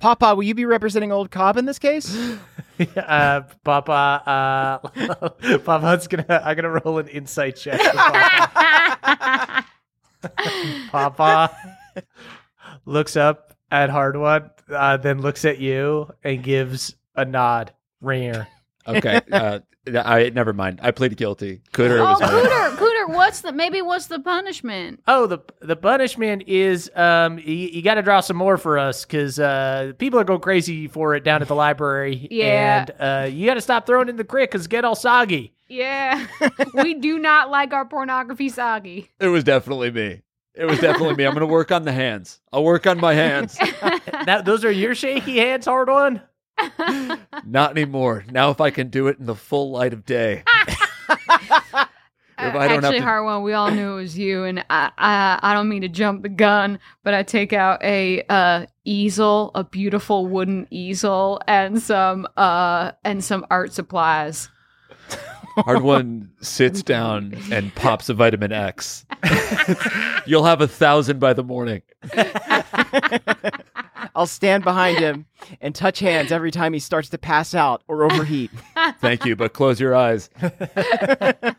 [0.00, 2.16] Papa, will you be representing old Cobb in this case?
[2.96, 5.28] uh, Papa, uh,
[5.58, 6.40] Papa's gonna.
[6.42, 7.80] I'm gonna roll an insight check.
[7.82, 9.64] Papa.
[10.90, 11.56] Papa
[12.86, 17.72] looks up at Hardwon, uh, then looks at you and gives a nod.
[18.00, 18.46] Rare.
[18.86, 20.80] okay, uh, I never mind.
[20.82, 21.62] I plead guilty.
[21.72, 25.02] Cooter oh, was Cooter, Cooter, what's the maybe what's the punishment?
[25.06, 29.04] Oh, the the punishment is um you, you got to draw some more for us
[29.04, 32.26] because uh people are going crazy for it down at the library.
[32.38, 32.80] Yeah.
[32.80, 35.52] and uh you got to stop throwing in the creek because get all soggy.
[35.68, 36.26] Yeah,
[36.74, 39.10] we do not like our pornography soggy.
[39.20, 40.22] It was definitely me.
[40.58, 41.24] It was definitely me.
[41.24, 42.40] I'm going to work on the hands.
[42.52, 43.56] I'll work on my hands.
[44.26, 46.20] That those are your shaky hands, Hardwon.
[47.46, 48.24] Not anymore.
[48.30, 50.42] Now, if I can do it in the full light of day.
[52.40, 55.40] If I don't Actually, to- Hardwon, we all knew it was you, and I, I,
[55.42, 59.64] I don't mean to jump the gun, but I take out a uh, easel, a
[59.64, 64.50] beautiful wooden easel, and some uh, and some art supplies.
[65.64, 69.04] Hard one sits down and pops a vitamin X.
[70.26, 71.82] You'll have a thousand by the morning.
[74.14, 75.26] I'll stand behind him
[75.60, 78.50] and touch hands every time he starts to pass out or overheat.
[79.00, 80.30] Thank you, but close your eyes.
[80.40, 80.50] Uh,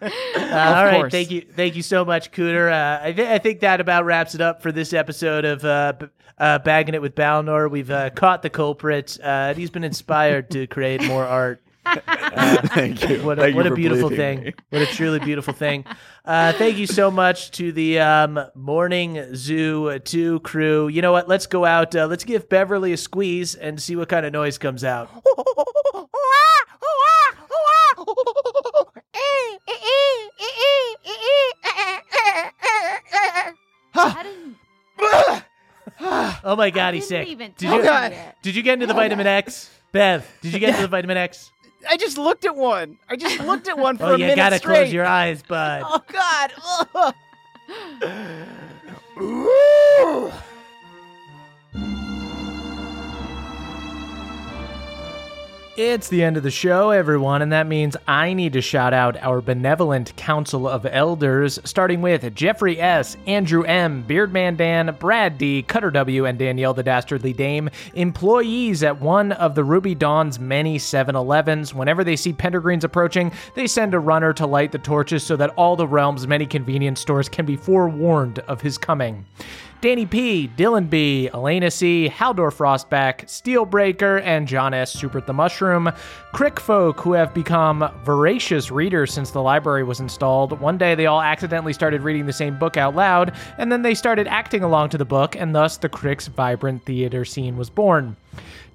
[0.01, 1.11] all right, course.
[1.11, 2.71] thank you, thank you so much, Cooter.
[2.71, 5.93] Uh, I, th- I think that about wraps it up for this episode of uh,
[5.99, 7.69] b- uh, bagging it with Balnor.
[7.69, 9.17] We've uh, caught the culprit.
[9.21, 11.61] Uh, and he's been inspired to create more art.
[12.73, 13.23] Thank you.
[13.23, 14.43] What a, Thank you what a beautiful thing.
[14.43, 14.53] me.
[14.69, 15.85] What a truly beautiful thing.
[16.25, 20.87] Uh, thank you so much to the um, Morning Zoo 2 crew.
[20.87, 21.27] You know what?
[21.27, 21.95] Let's go out.
[21.95, 25.09] Uh, let's give Beverly a squeeze and see what kind of noise comes out.
[36.01, 37.27] Oh my God, he's sick.
[37.27, 38.11] Did you, him God.
[38.11, 38.37] yet.
[38.41, 39.69] did you get into the vitamin X?
[39.91, 41.51] Bev, did you get into the vitamin X?
[41.88, 42.97] I just looked at one.
[43.09, 44.32] I just looked at one oh, for Oh, a minute.
[44.32, 44.75] you gotta straight.
[44.84, 45.84] close your eyes, bud.
[45.86, 47.13] Oh God!
[49.21, 50.32] Ooh.
[55.82, 59.15] It's the end of the show, everyone, and that means I need to shout out
[59.23, 65.63] our benevolent council of elders, starting with Jeffrey S., Andrew M., Beardman Dan, Brad D.,
[65.63, 70.77] Cutter W., and Danielle the Dastardly Dame, employees at one of the Ruby Dawn's many
[70.77, 71.73] 7 Elevens.
[71.73, 75.51] Whenever they see Pendergreens approaching, they send a runner to light the torches so that
[75.51, 79.25] all the realm's many convenience stores can be forewarned of his coming.
[79.82, 84.93] Danny P, Dylan B, Elena C, Haldor Frostback, Steelbreaker, and John S.
[84.93, 85.89] Supert the Mushroom.
[86.34, 90.59] Crick folk who have become voracious readers since the library was installed.
[90.59, 93.95] One day they all accidentally started reading the same book out loud, and then they
[93.95, 98.17] started acting along to the book, and thus the Crick's vibrant theater scene was born.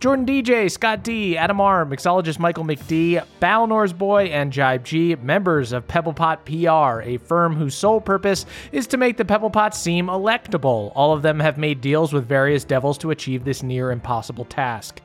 [0.04, 5.72] Jordan DJ, Scott D, Adam R, mixologist Michael McD, Balnor's Boy, and Jibe G, members
[5.72, 10.92] of Pebblepot PR, a firm whose sole purpose is to make the Pebblepot seem electable.
[10.94, 15.00] All of them have made deals with various devils to achieve this near impossible task.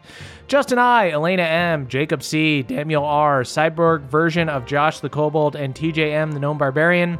[0.49, 5.73] Justin I, Elena M, Jacob C, Daniel R, Cyborg version of Josh the Kobold, and
[5.73, 7.17] TJM the Gnome Barbarian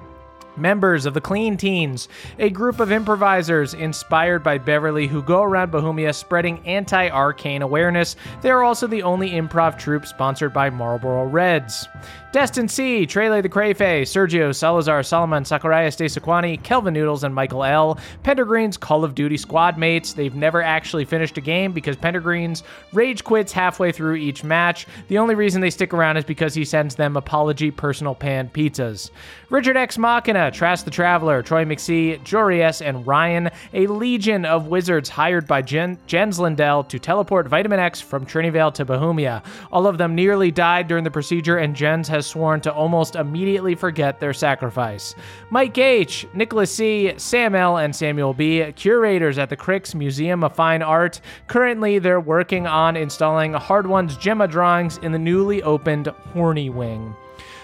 [0.59, 2.07] members of the Clean Teens,
[2.37, 8.15] a group of improvisers inspired by Beverly who go around Bahumia spreading anti arcane awareness.
[8.41, 11.87] They are also the only improv troupe sponsored by Marlboro Reds.
[12.31, 17.97] Destin C, Trele the Crayfay, Sergio, Salazar, Solomon, Sakuraya, Sequani, Kelvin Noodles, and Michael L.
[18.21, 20.13] Pendergreen's Call of Duty squad mates.
[20.13, 22.61] They've never actually finished a game because Pendergreen's
[22.93, 24.85] rage quits halfway through each match.
[25.07, 29.09] The only reason they stick around is because he sends them apology personal pan pizzas.
[29.49, 35.09] Richard X Machina, Trask the Traveler, Troy McSee, Jorius, and Ryan, a legion of wizards
[35.09, 39.43] hired by Jen- Jens Lindell to teleport Vitamin X from Trinivale to Bahumia.
[39.71, 43.75] All of them nearly died during the procedure, and Jens has sworn to almost immediately
[43.75, 45.15] forget their sacrifice.
[45.49, 50.55] Mike H., Nicholas C., Sam L., and Samuel B., curators at the Cricks Museum of
[50.55, 51.21] Fine Art.
[51.47, 57.15] Currently, they're working on installing Hardwon's Gemma drawings in the newly opened Horny Wing.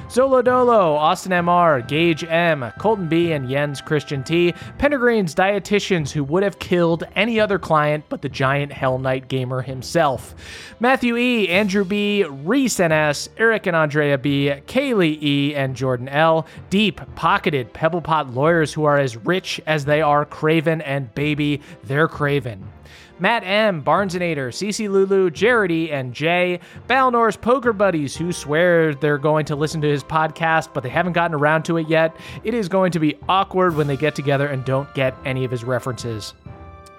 [0.07, 6.23] Zolo Dolo, Austin MR, Gage M, Colton B, and Jens Christian T, Pendergreen's dietitians who
[6.23, 10.35] would have killed any other client but the giant Hell Knight gamer himself.
[10.79, 16.45] Matthew E, Andrew B, Reese NS, Eric and Andrea B, Kaylee E, and Jordan L,
[16.69, 21.61] deep pocketed Pebble Pot lawyers who are as rich as they are craven, and baby,
[21.83, 22.71] they're craven.
[23.19, 29.45] Matt M, Barnesonator, CC Lulu, Jarity, and Jay, Balnor's poker buddies who swear they're going
[29.45, 32.15] to listen to his podcast, but they haven't gotten around to it yet.
[32.43, 35.51] It is going to be awkward when they get together and don't get any of
[35.51, 36.33] his references.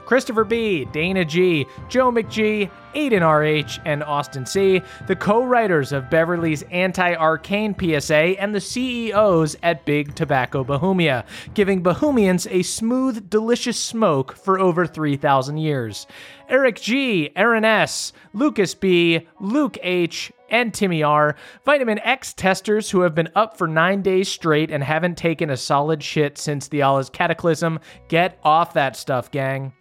[0.06, 6.08] Christopher B, Dana G, Joe McG, Aiden RH, and Austin C, the co writers of
[6.08, 13.28] Beverly's anti arcane PSA, and the CEOs at Big Tobacco Bahumia, giving Bahumians a smooth,
[13.28, 16.06] delicious smoke for over 3,000 years.
[16.48, 23.00] Eric G, Aaron S, Lucas B, Luke H, and Timmy R, vitamin X testers who
[23.00, 26.82] have been up for nine days straight and haven't taken a solid shit since the
[26.82, 27.80] Allah's cataclysm.
[28.08, 29.72] Get off that stuff, gang.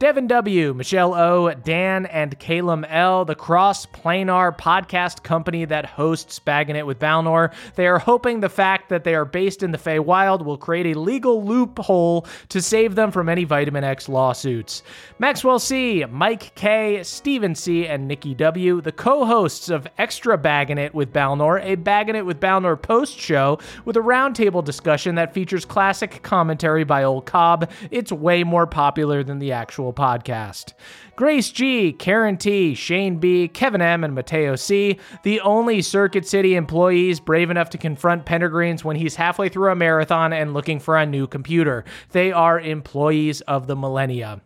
[0.00, 6.38] Devin W., Michelle O., Dan, and Calum L., the cross planar podcast company that hosts
[6.38, 7.52] Bagging It with Balnor.
[7.74, 10.98] They are hoping the fact that they are based in the Feywild will create a
[10.98, 14.82] legal loophole to save them from any Vitamin X lawsuits.
[15.18, 20.78] Maxwell C., Mike K., Steven C., and Nikki W., the co hosts of Extra Bagging
[20.78, 25.34] It with Balnor, a Bagging It with Balnor post show with a roundtable discussion that
[25.34, 27.70] features classic commentary by Old Cobb.
[27.90, 30.72] It's way more popular than the actual podcast.
[31.16, 36.54] Grace G, Karen T, Shane B, Kevin M, and Mateo C, the only Circuit City
[36.54, 40.96] employees brave enough to confront Pendergreens when he's halfway through a marathon and looking for
[40.96, 41.84] a new computer.
[42.12, 44.40] They are employees of the millennia.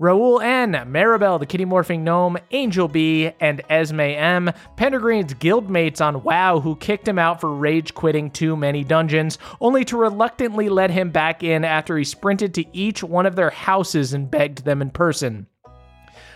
[0.00, 6.22] Raul N, Maribel the Kitty Morphing Gnome, Angel B, and Esme M, Pendergreen's guildmates on
[6.22, 10.90] WoW who kicked him out for rage quitting too many dungeons, only to reluctantly let
[10.90, 14.82] him back in after he sprinted to each one of their houses and begged them
[14.82, 15.46] in person.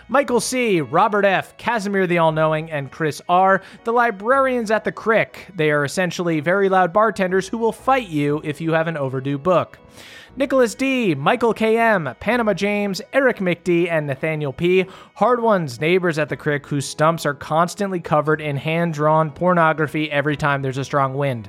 [0.08, 4.92] Michael C., Robert F., Casimir the All Knowing, and Chris R., the librarians at the
[4.92, 5.48] Crick.
[5.56, 9.38] They are essentially very loud bartenders who will fight you if you have an overdue
[9.38, 9.80] book.
[10.38, 14.84] Nicholas D., Michael KM, Panama James, Eric McD, and Nathaniel P.
[15.14, 20.36] Hardwon's, neighbors at the crick whose stumps are constantly covered in hand drawn pornography every
[20.36, 21.48] time there's a strong wind.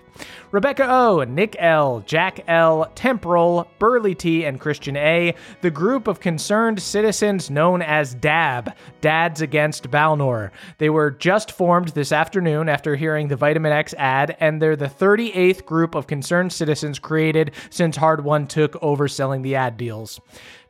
[0.51, 6.19] Rebecca O., Nick L., Jack L., Temporal, Burley T., and Christian A., the group of
[6.19, 10.51] concerned citizens known as DAB, Dads Against Balnor.
[10.77, 14.85] They were just formed this afternoon after hearing the Vitamin X ad, and they're the
[14.85, 20.19] 38th group of concerned citizens created since Hardwon took over selling the ad deals.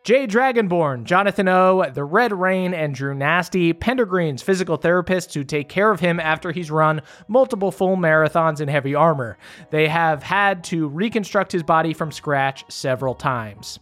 [0.07, 5.67] Jay Dragonborn, Jonathan O, The Red Rain, and Drew Nasty, Pendergreen's physical therapists who take
[5.67, 9.37] care of him after he's run multiple full marathons in heavy armor.
[9.69, 13.79] They have had to reconstruct his body from scratch several times.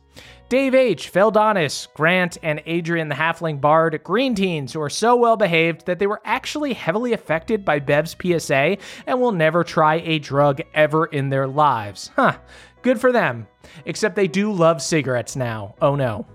[0.50, 5.38] Dave H., Feldonis, Grant, and Adrian the Halfling Bard, green teens who are so well
[5.38, 10.18] behaved that they were actually heavily affected by Bev's PSA and will never try a
[10.18, 12.10] drug ever in their lives.
[12.16, 12.38] Huh.
[12.86, 13.48] Good for them.
[13.86, 15.74] Except they do love cigarettes now.
[15.82, 16.28] Oh no.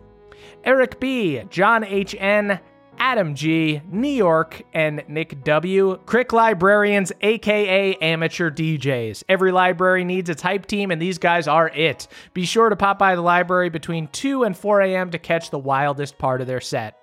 [0.65, 2.59] Eric B., John H.N.,
[2.99, 6.01] Adam G., New York, and Nick W.
[6.07, 9.23] Crick librarians, aka amateur DJs.
[9.29, 12.09] Every library needs its hype team, and these guys are it.
[12.35, 15.13] Be sure to pop by the library between 2 and 4 a.m.
[15.13, 17.00] to catch the wildest part of their set.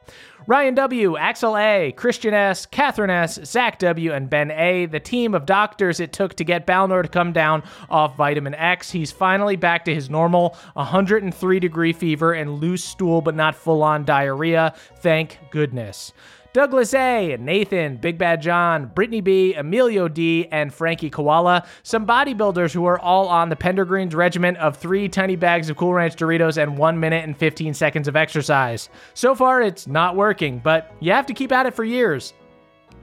[0.47, 5.35] Ryan W., Axel A., Christian S., Catherine S., Zach W., and Ben A., the team
[5.35, 8.91] of doctors it took to get Balnor to come down off vitamin X.
[8.91, 13.83] He's finally back to his normal 103 degree fever and loose stool, but not full
[13.83, 14.73] on diarrhea.
[14.97, 16.13] Thank goodness.
[16.57, 22.73] Douglas A., Nathan, Big Bad John, Brittany B., Emilio D., and Frankie Koala, some bodybuilders
[22.73, 26.57] who are all on the Pendergreens regiment of three tiny bags of Cool Ranch Doritos
[26.57, 28.89] and one minute and 15 seconds of exercise.
[29.13, 32.33] So far, it's not working, but you have to keep at it for years.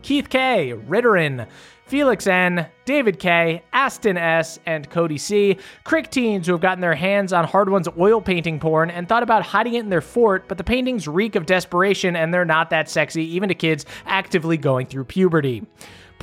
[0.02, 1.46] Keith K., Ritterin,
[1.94, 5.58] Felix N., David K., Aston S., and Cody C.
[5.84, 9.44] Crick teens who have gotten their hands on Hardwon's oil painting porn and thought about
[9.44, 12.90] hiding it in their fort, but the paintings reek of desperation and they're not that
[12.90, 15.62] sexy, even to kids actively going through puberty.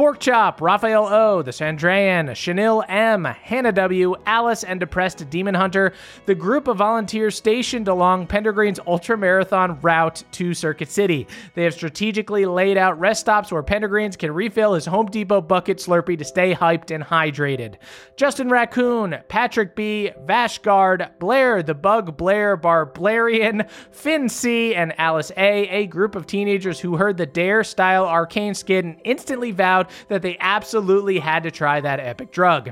[0.02, 5.94] Pork Chop, Raphael O, The Sandrayan, Chanel M, Hannah W, Alice, and Depressed Demon Hunter,
[6.26, 11.28] the group of volunteers stationed along Pendergreen's ultra marathon route to Circuit City.
[11.54, 15.78] They have strategically laid out rest stops where Pendergreens can refill his Home Depot bucket
[15.78, 17.76] Slurpee to stay hyped and hydrated.
[18.18, 25.70] Justin Raccoon, Patrick B, Vashgard, Blair the Bug Blair Barblarian, Finn C, and Alice A,
[25.70, 30.22] a group of teenagers who heard the Dare style arcane skin and instantly vowed that
[30.22, 32.72] they absolutely had to try that epic drug.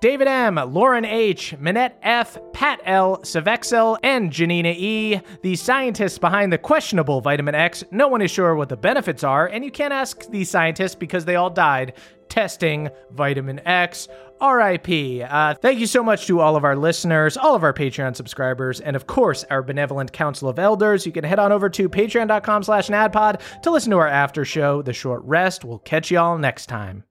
[0.00, 6.52] David M., Lauren H., Minette F., Pat L., Savexel, and Janina E., the scientists behind
[6.52, 7.82] the questionable vitamin X.
[7.90, 11.24] No one is sure what the benefits are, and you can't ask these scientists because
[11.24, 11.94] they all died
[12.28, 14.08] testing vitamin X.
[14.40, 15.26] RIP.
[15.26, 18.80] Uh, thank you so much to all of our listeners, all of our Patreon subscribers,
[18.80, 21.06] and of course our benevolent Council of Elders.
[21.06, 24.82] You can head on over to patreon.com slash naddpod to listen to our after show,
[24.82, 25.64] The Short Rest.
[25.64, 27.04] We'll catch y'all next time.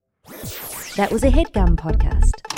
[0.97, 2.54] That was a headgum podcast.